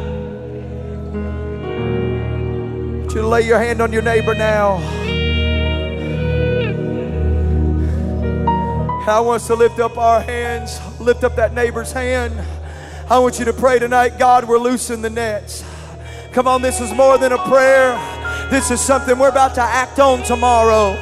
Would 3.03 3.13
you 3.13 3.27
lay 3.27 3.43
your 3.43 3.59
hand 3.59 3.83
on 3.83 3.93
your 3.93 4.03
neighbor 4.03 4.35
now? 4.35 4.77
I 9.07 9.21
want 9.21 9.43
us 9.43 9.47
to 9.49 9.55
lift 9.55 9.79
up 9.81 9.99
our 9.99 10.23
hands, 10.23 10.81
lift 10.99 11.25
up 11.25 11.37
that 11.37 11.53
neighbor's 11.53 11.93
hand. 11.93 12.33
I 13.11 13.19
want 13.19 13.39
you 13.39 13.45
to 13.45 13.53
pray 13.53 13.79
tonight, 13.79 14.19
God, 14.19 14.49
we're 14.49 14.57
loosing 14.57 15.03
the 15.03 15.11
nets. 15.11 15.64
Come 16.35 16.49
on, 16.49 16.63
this 16.63 16.81
is 16.81 16.93
more 16.93 17.17
than 17.17 17.31
a 17.31 17.39
prayer. 17.39 17.97
This 18.51 18.73
is 18.73 18.81
something 18.81 19.17
we're 19.17 19.29
about 19.29 19.55
to 19.55 19.61
act 19.61 20.01
on 20.01 20.25
tomorrow. 20.25 20.97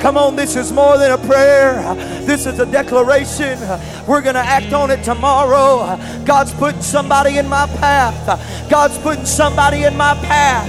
Come 0.00 0.18
on, 0.18 0.36
this 0.36 0.54
is 0.54 0.70
more 0.70 0.98
than 0.98 1.12
a 1.12 1.16
prayer. 1.26 1.94
This 2.26 2.44
is 2.44 2.58
a 2.58 2.66
declaration. 2.66 3.58
We're 4.06 4.22
going 4.22 4.34
to 4.34 4.40
act 4.40 4.72
on 4.72 4.90
it 4.90 5.02
tomorrow. 5.02 5.98
God's 6.24 6.52
putting 6.52 6.82
somebody 6.82 7.38
in 7.38 7.48
my 7.48 7.66
path. 7.66 8.70
God's 8.70 8.98
putting 8.98 9.26
somebody 9.26 9.84
in 9.84 9.96
my 9.96 10.14
path. 10.22 10.66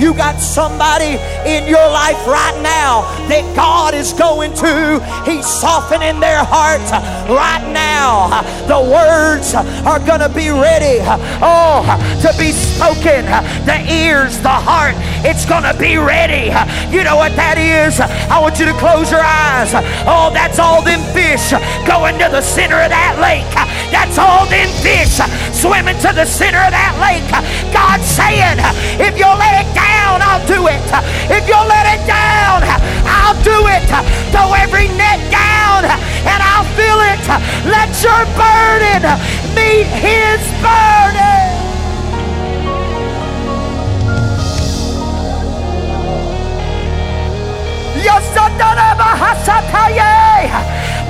You 0.00 0.14
got 0.14 0.40
somebody 0.40 1.18
in 1.46 1.68
your 1.68 1.86
life 1.90 2.26
right 2.26 2.58
now 2.62 3.02
that 3.28 3.54
God 3.54 3.94
is 3.94 4.12
going 4.12 4.52
to. 4.54 5.00
He's 5.24 5.46
softening 5.46 6.18
their 6.20 6.42
hearts 6.42 6.90
right 7.30 7.62
now. 7.72 8.42
The 8.66 8.80
words 8.80 9.54
are 9.54 10.00
going 10.00 10.20
to 10.20 10.28
be 10.28 10.50
ready. 10.50 10.98
Oh, 11.42 11.84
to 12.22 12.38
be 12.38 12.50
spoken. 12.50 13.26
The 13.66 13.78
ears, 13.90 14.40
the 14.40 14.48
heart, 14.48 14.94
it's 15.22 15.46
going 15.46 15.64
to 15.64 15.76
be 15.78 15.96
ready. 15.96 16.50
You 16.94 17.04
know 17.04 17.16
what 17.16 17.36
that 17.36 17.58
is? 17.58 18.00
I 18.00 18.40
want 18.40 18.58
you 18.58 18.66
to 18.66 18.74
close 18.74 19.10
your 19.10 19.22
eyes. 19.22 19.74
Oh, 20.06 20.30
that's 20.32 20.58
all 20.58 20.82
them 20.82 21.00
fish 21.12 21.52
going 21.84 22.16
to 22.18 22.28
the 22.32 22.40
center 22.40 22.80
of 22.80 22.88
that 22.88 23.20
lake. 23.20 23.48
That's 23.92 24.16
all 24.16 24.46
them 24.46 24.68
fish 24.80 25.20
swimming 25.52 25.98
to 26.00 26.10
the 26.16 26.24
center 26.24 26.62
of 26.62 26.72
that 26.72 26.96
lake. 26.96 27.26
God's 27.74 28.08
saying, 28.08 28.60
if 28.96 29.18
you'll 29.18 29.36
let 29.36 29.60
it 29.60 29.70
down, 29.76 30.22
I'll 30.24 30.44
do 30.46 30.68
it. 30.72 30.84
If 31.28 31.44
you'll 31.44 31.68
let 31.68 31.84
it 31.84 32.02
down, 32.08 32.64
I'll 33.04 33.36
do 33.44 33.68
it. 33.68 33.84
Throw 34.32 34.54
every 34.56 34.88
net 34.96 35.20
down 35.28 35.84
and 35.84 36.40
I'll 36.40 36.68
fill 36.78 37.00
it. 37.12 37.24
Let 37.68 37.90
your 38.00 38.24
burden 38.38 39.04
meet 39.52 39.88
his 40.00 40.40
burden. 40.64 41.00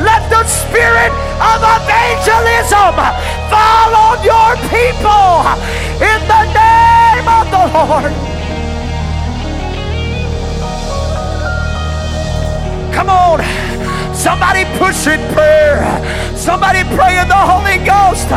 Let 0.01 0.31
the 0.31 0.45
spirit 0.45 1.13
of 1.43 1.61
evangelism 1.61 2.95
fall 3.51 3.93
on 3.95 4.23
your 4.25 4.57
people 4.71 5.45
in 6.01 6.21
the 6.27 6.43
name 6.55 7.27
of 7.29 7.45
the 7.51 7.65
Lord. 7.75 8.13
Come 12.95 13.11
on. 13.11 13.41
Somebody 14.15 14.65
push 14.79 15.07
in 15.07 15.21
prayer. 15.35 15.85
Somebody 16.37 16.85
pray 16.95 17.19
in 17.19 17.29
the 17.29 17.35
Holy 17.35 17.79
Ghost. 17.85 18.29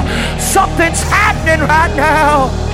Something's 0.42 1.02
happening 1.04 1.68
right 1.68 1.96
now. 1.96 2.73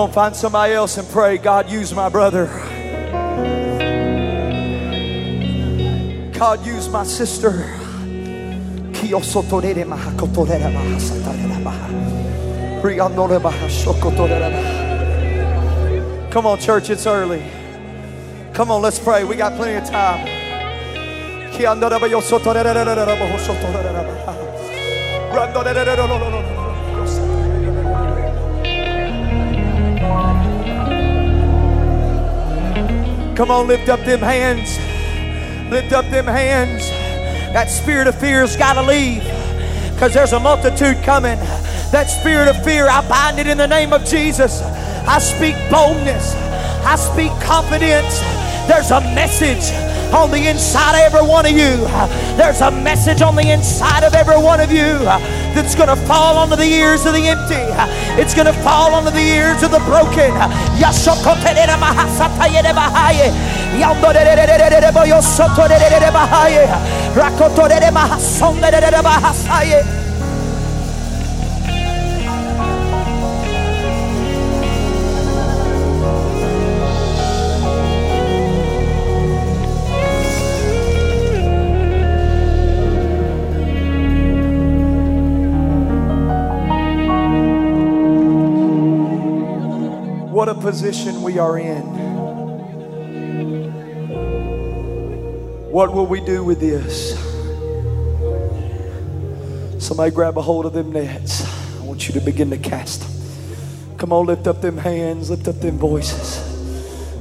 On, 0.00 0.12
find 0.12 0.34
somebody 0.34 0.72
else 0.72 0.96
and 0.96 1.08
pray. 1.08 1.36
God, 1.36 1.70
use 1.70 1.94
my 1.94 2.08
brother. 2.08 2.46
God, 6.32 6.64
use 6.64 6.88
my 6.88 7.04
sister. 7.04 7.66
Come 16.30 16.46
on, 16.46 16.58
church, 16.58 16.88
it's 16.88 17.06
early. 17.06 17.42
Come 18.54 18.70
on, 18.70 18.80
let's 18.80 18.98
pray. 18.98 19.24
We 19.24 19.36
got 19.36 19.54
plenty 19.56 19.74
of 19.74 19.84
time. 19.84 20.26
Come 33.40 33.50
on, 33.50 33.68
lift 33.68 33.88
up 33.88 34.00
them 34.00 34.20
hands. 34.20 34.76
Lift 35.70 35.94
up 35.94 36.04
them 36.10 36.26
hands. 36.26 36.86
That 37.54 37.70
spirit 37.70 38.06
of 38.06 38.14
fear's 38.20 38.54
got 38.54 38.74
to 38.74 38.82
leave 38.82 39.22
because 39.94 40.12
there's 40.12 40.34
a 40.34 40.38
multitude 40.38 41.02
coming. 41.04 41.38
That 41.90 42.10
spirit 42.10 42.48
of 42.48 42.62
fear, 42.62 42.86
I 42.86 43.00
bind 43.08 43.38
it 43.38 43.46
in 43.46 43.56
the 43.56 43.66
name 43.66 43.94
of 43.94 44.04
Jesus. 44.04 44.60
I 44.60 45.18
speak 45.20 45.56
boldness. 45.70 46.34
I 46.84 46.96
speak 46.96 47.32
confidence. 47.40 48.20
There's 48.68 48.90
a 48.90 49.00
message 49.16 49.72
on 50.12 50.30
the 50.30 50.46
inside 50.46 51.00
of 51.00 51.14
every 51.14 51.26
one 51.26 51.46
of 51.46 51.52
you. 51.52 51.88
There's 52.36 52.60
a 52.60 52.70
message 52.70 53.22
on 53.22 53.36
the 53.36 53.50
inside 53.50 54.04
of 54.04 54.12
every 54.12 54.36
one 54.36 54.60
of 54.60 54.70
you 54.70 54.84
that's 55.54 55.74
going 55.74 55.88
to 55.88 55.96
fall 56.06 56.36
onto 56.36 56.56
the 56.56 56.66
ears 56.66 57.06
of 57.06 57.14
the 57.14 57.28
empty. 57.28 57.64
It's 58.20 58.34
going 58.34 58.46
to 58.46 58.52
fall 58.62 58.94
onto 58.94 59.10
the 59.10 59.20
ears 59.20 59.62
of 59.62 59.70
the 59.70 59.80
broken. 59.80 60.32
Position 90.60 91.22
we 91.22 91.38
are 91.38 91.58
in. 91.58 91.82
What 95.70 95.92
will 95.94 96.06
we 96.06 96.20
do 96.20 96.42
with 96.44 96.60
this? 96.60 97.18
Somebody 99.84 100.10
grab 100.10 100.36
a 100.36 100.42
hold 100.42 100.66
of 100.66 100.72
them 100.72 100.92
nets. 100.92 101.44
I 101.78 101.84
want 101.84 102.08
you 102.08 102.14
to 102.14 102.20
begin 102.20 102.50
to 102.50 102.58
cast 102.58 103.00
them. 103.00 103.10
Come 103.96 104.12
on, 104.12 104.26
lift 104.26 104.46
up 104.46 104.60
them 104.60 104.76
hands, 104.76 105.30
lift 105.30 105.46
up 105.46 105.60
them 105.60 105.78
voices. 105.78 106.46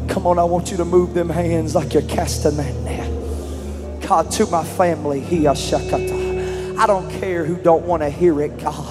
Come 0.10 0.26
on, 0.26 0.40
I 0.40 0.44
want 0.44 0.72
you 0.72 0.78
to 0.78 0.86
move 0.86 1.14
them 1.14 1.30
hands 1.30 1.76
like 1.76 1.94
you're 1.94 2.04
casting 2.04 2.58
that 2.58 2.76
net. 2.84 4.02
God, 4.02 4.32
to 4.32 4.48
my 4.48 4.64
family, 4.64 5.22
I 5.48 6.88
don't 6.88 7.12
care 7.20 7.46
who 7.46 7.56
don't 7.58 7.86
want 7.86 8.02
to 8.02 8.10
hear 8.10 8.42
it, 8.42 8.58
God. 8.58 8.89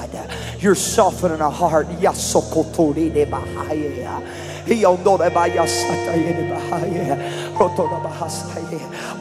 You're 0.61 0.75
softening 0.75 1.41
a 1.41 1.51
heart. 1.51 1.87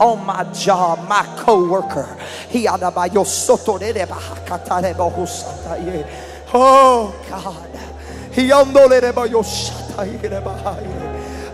oh, 0.00 0.16
my 0.16 0.44
job, 0.52 1.08
my 1.08 1.24
co-worker. 1.38 2.18
Oh 6.52 7.14
God. 7.28 7.68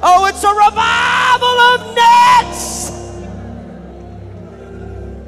Oh, 0.03 0.26
it's 0.26 0.45
a 0.45 0.49
revival 0.49 1.61
of 1.61 1.95
nets. 1.95 2.91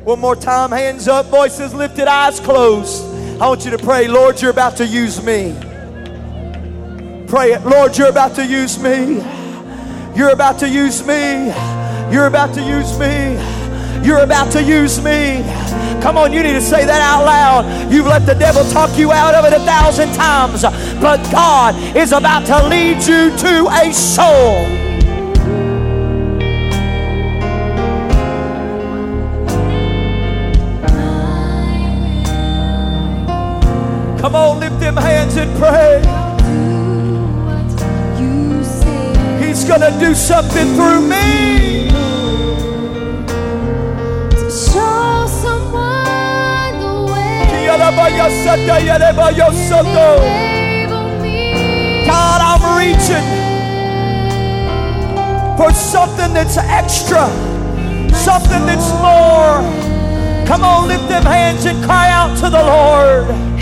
One 0.04 0.20
more 0.20 0.36
time, 0.36 0.70
hands 0.70 1.08
up, 1.08 1.26
voices 1.26 1.74
lifted, 1.74 2.08
eyes 2.08 2.40
closed. 2.40 3.15
I 3.38 3.48
want 3.48 3.66
you 3.66 3.70
to 3.72 3.78
pray, 3.78 4.08
Lord, 4.08 4.40
you're 4.40 4.50
about 4.50 4.78
to 4.78 4.86
use 4.86 5.22
me. 5.22 5.54
Pray 7.28 7.52
it, 7.52 7.66
Lord, 7.66 7.98
you're 7.98 8.08
about 8.08 8.34
to 8.36 8.46
use 8.46 8.78
me. 8.78 9.16
You're 10.16 10.30
about 10.30 10.58
to 10.60 10.68
use 10.68 11.06
me. 11.06 11.52
You're 12.10 12.28
about 12.28 12.54
to 12.54 12.62
use 12.62 12.98
me. 12.98 13.34
You're 14.06 14.20
about 14.20 14.50
to 14.52 14.62
use 14.62 15.02
me. 15.04 15.42
Come 16.00 16.16
on, 16.16 16.32
you 16.32 16.42
need 16.42 16.54
to 16.54 16.62
say 16.62 16.86
that 16.86 17.02
out 17.02 17.26
loud. 17.26 17.92
You've 17.92 18.06
let 18.06 18.24
the 18.24 18.34
devil 18.34 18.64
talk 18.70 18.96
you 18.96 19.12
out 19.12 19.34
of 19.34 19.44
it 19.44 19.52
a 19.52 19.62
thousand 19.66 20.14
times, 20.14 20.62
but 20.98 21.22
God 21.30 21.74
is 21.94 22.12
about 22.12 22.46
to 22.46 22.66
lead 22.68 23.02
you 23.04 23.36
to 23.36 23.68
a 23.68 23.92
soul. 23.92 24.85
Come 34.26 34.34
on, 34.34 34.58
lift 34.58 34.80
them 34.80 34.96
hands 34.96 35.36
and 35.36 35.56
pray. 35.56 36.00
He's 39.38 39.64
going 39.64 39.82
to 39.82 39.96
do 40.00 40.16
something 40.16 40.74
through 40.74 41.02
me. 41.02 41.90
To 44.30 44.50
show 44.50 45.26
someone 45.28 46.74
the 46.80 47.12
way. 47.12 47.38
Me. 51.22 52.04
God, 52.04 52.40
I'm 52.42 52.64
reaching 52.82 53.26
for 55.56 55.72
something 55.72 56.34
that's 56.34 56.56
extra, 56.56 57.28
something 58.12 58.66
that's 58.66 58.90
more. 58.98 59.62
Come 60.48 60.64
on, 60.64 60.88
lift 60.88 61.08
them 61.08 61.22
hands 61.22 61.64
and 61.64 61.80
cry 61.84 62.10
out 62.10 62.36
to 62.38 62.50
the 62.50 62.60
Lord. 62.60 63.55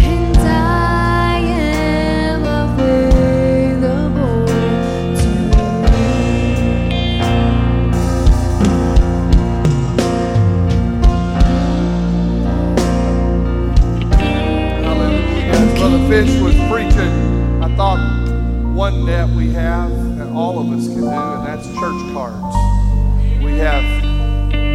Fish 16.14 16.40
was 16.40 16.54
preaching, 16.70 17.60
I 17.60 17.74
thought 17.74 17.98
one 18.72 19.04
net 19.04 19.28
we 19.30 19.50
have 19.50 19.90
that 20.16 20.28
all 20.28 20.60
of 20.60 20.70
us 20.70 20.86
can 20.86 21.00
do, 21.00 21.08
and 21.08 21.44
that's 21.44 21.66
church 21.66 22.12
cards. 22.12 22.54
We 23.42 23.58
have 23.58 23.82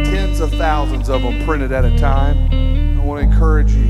tens 0.04 0.40
of 0.40 0.50
thousands 0.50 1.08
of 1.08 1.22
them 1.22 1.42
printed 1.46 1.72
at 1.72 1.86
a 1.86 1.96
time. 1.96 2.36
I 3.00 3.02
want 3.02 3.22
to 3.22 3.26
encourage 3.26 3.72
you 3.72 3.88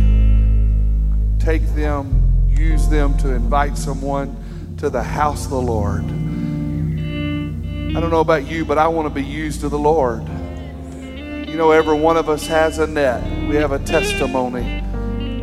take 1.41 1.67
them, 1.75 2.47
use 2.49 2.89
them 2.89 3.19
to 3.19 3.31
invite 3.31 3.77
someone 3.77 4.77
to 4.77 4.89
the 4.89 5.03
house 5.03 5.47
of 5.47 5.51
the 5.51 5.61
Lord. 5.61 6.05
I 6.05 8.01
don't 8.01 8.11
know 8.11 8.21
about 8.21 8.47
you, 8.47 8.65
but 8.65 8.79
I 8.79 8.87
want 8.87 9.09
to 9.09 9.13
be 9.13 9.25
used 9.25 9.61
to 9.63 9.69
the 9.69 9.77
Lord. 9.77 10.23
You 10.95 11.57
know, 11.57 11.73
every 11.73 11.99
one 11.99 12.17
of 12.17 12.29
us 12.29 12.47
has 12.47 12.79
a 12.79 12.87
net. 12.87 13.49
We 13.49 13.57
have 13.57 13.73
a 13.73 13.81
testimony. 13.81 14.85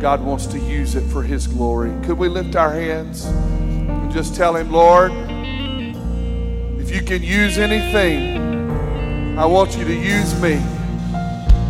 God 0.00 0.22
wants 0.22 0.46
to 0.46 0.58
use 0.60 0.94
it 0.94 1.02
for 1.02 1.22
His 1.22 1.46
glory. 1.48 1.92
Could 2.04 2.18
we 2.18 2.28
lift 2.28 2.54
our 2.54 2.72
hands 2.72 3.24
and 3.24 4.12
just 4.12 4.36
tell 4.36 4.54
Him, 4.54 4.70
Lord, 4.70 5.10
if 6.80 6.94
you 6.94 7.02
can 7.02 7.22
use 7.22 7.58
anything, 7.58 8.38
I 9.36 9.44
want 9.44 9.76
you 9.76 9.84
to 9.84 9.94
use 9.94 10.40
me. 10.40 10.62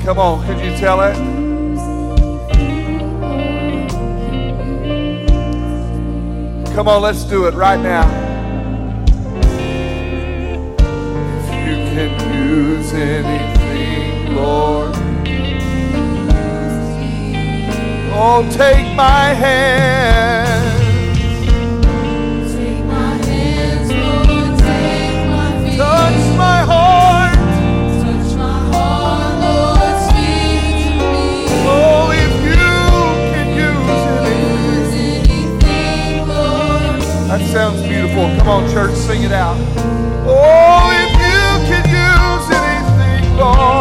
Come 0.04 0.18
on, 0.18 0.46
could 0.46 0.64
you 0.64 0.76
tell 0.76 1.00
it? 1.00 1.14
Come 6.74 6.86
on, 6.86 7.02
let's 7.02 7.24
do 7.24 7.46
it 7.46 7.54
right 7.54 7.80
now. 7.80 8.06
If 11.40 11.68
you 11.68 11.76
can 11.92 12.10
use 12.46 12.92
Oh, 18.20 18.42
take 18.50 18.96
my 18.96 19.32
hand. 19.32 20.74
Take 22.50 22.84
my 22.84 23.14
hands, 23.24 23.90
Lord, 23.92 24.58
take 24.58 25.22
my 25.30 25.48
feet. 25.62 25.78
Touch 25.78 26.36
my 26.36 26.60
heart. 26.66 27.38
Touch 28.02 28.34
my 28.34 28.58
heart, 28.74 29.38
Lord, 29.38 29.96
speak 30.10 30.82
to 30.82 30.90
me. 30.98 31.46
Oh, 31.70 32.10
if 32.10 32.34
you 32.42 32.74
can 33.30 33.48
use 33.54 34.02
anything. 34.26 34.42
Use 34.66 34.94
anything, 35.14 36.26
Lord. 36.26 36.98
That 37.30 37.42
sounds 37.52 37.80
beautiful. 37.82 38.26
Come 38.38 38.48
on, 38.48 38.62
church, 38.72 38.96
sing 38.96 39.22
it 39.22 39.32
out. 39.32 39.56
Oh, 40.26 40.90
if 40.90 41.12
you 41.22 41.46
can 41.70 41.84
use 41.86 42.46
anything, 42.50 43.36
Lord. 43.36 43.77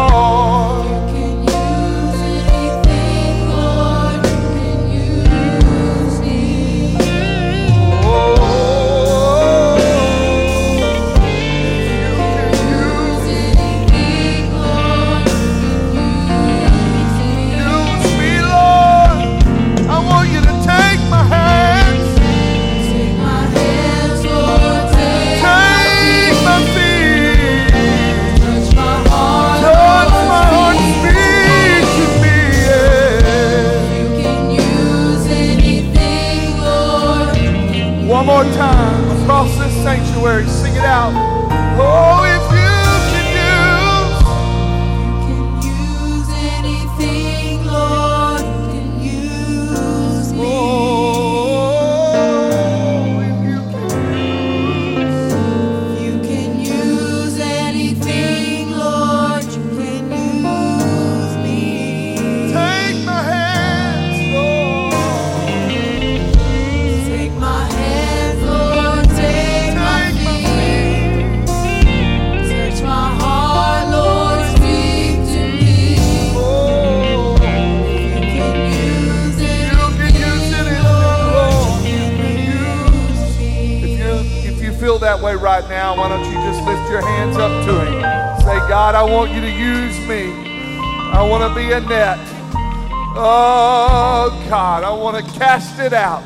Cast 95.58 95.80
it 95.80 95.92
out. 95.92 96.22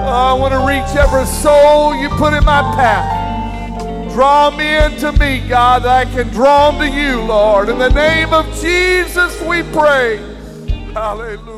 Oh, 0.00 0.04
I 0.04 0.32
want 0.32 0.52
to 0.52 0.66
reach 0.66 0.96
every 0.96 1.26
soul 1.26 1.94
you 1.94 2.08
put 2.08 2.34
in 2.34 2.44
my 2.44 2.62
path. 2.74 4.12
Draw 4.12 4.50
me 4.56 4.76
into 4.76 5.12
me, 5.12 5.46
God, 5.48 5.84
that 5.84 6.08
I 6.08 6.10
can 6.10 6.28
draw 6.30 6.72
them 6.72 6.80
to 6.80 6.88
you, 6.88 7.20
Lord. 7.22 7.68
In 7.68 7.78
the 7.78 7.90
name 7.90 8.32
of 8.32 8.46
Jesus, 8.60 9.40
we 9.42 9.62
pray. 9.62 10.16
Hallelujah. 10.92 11.57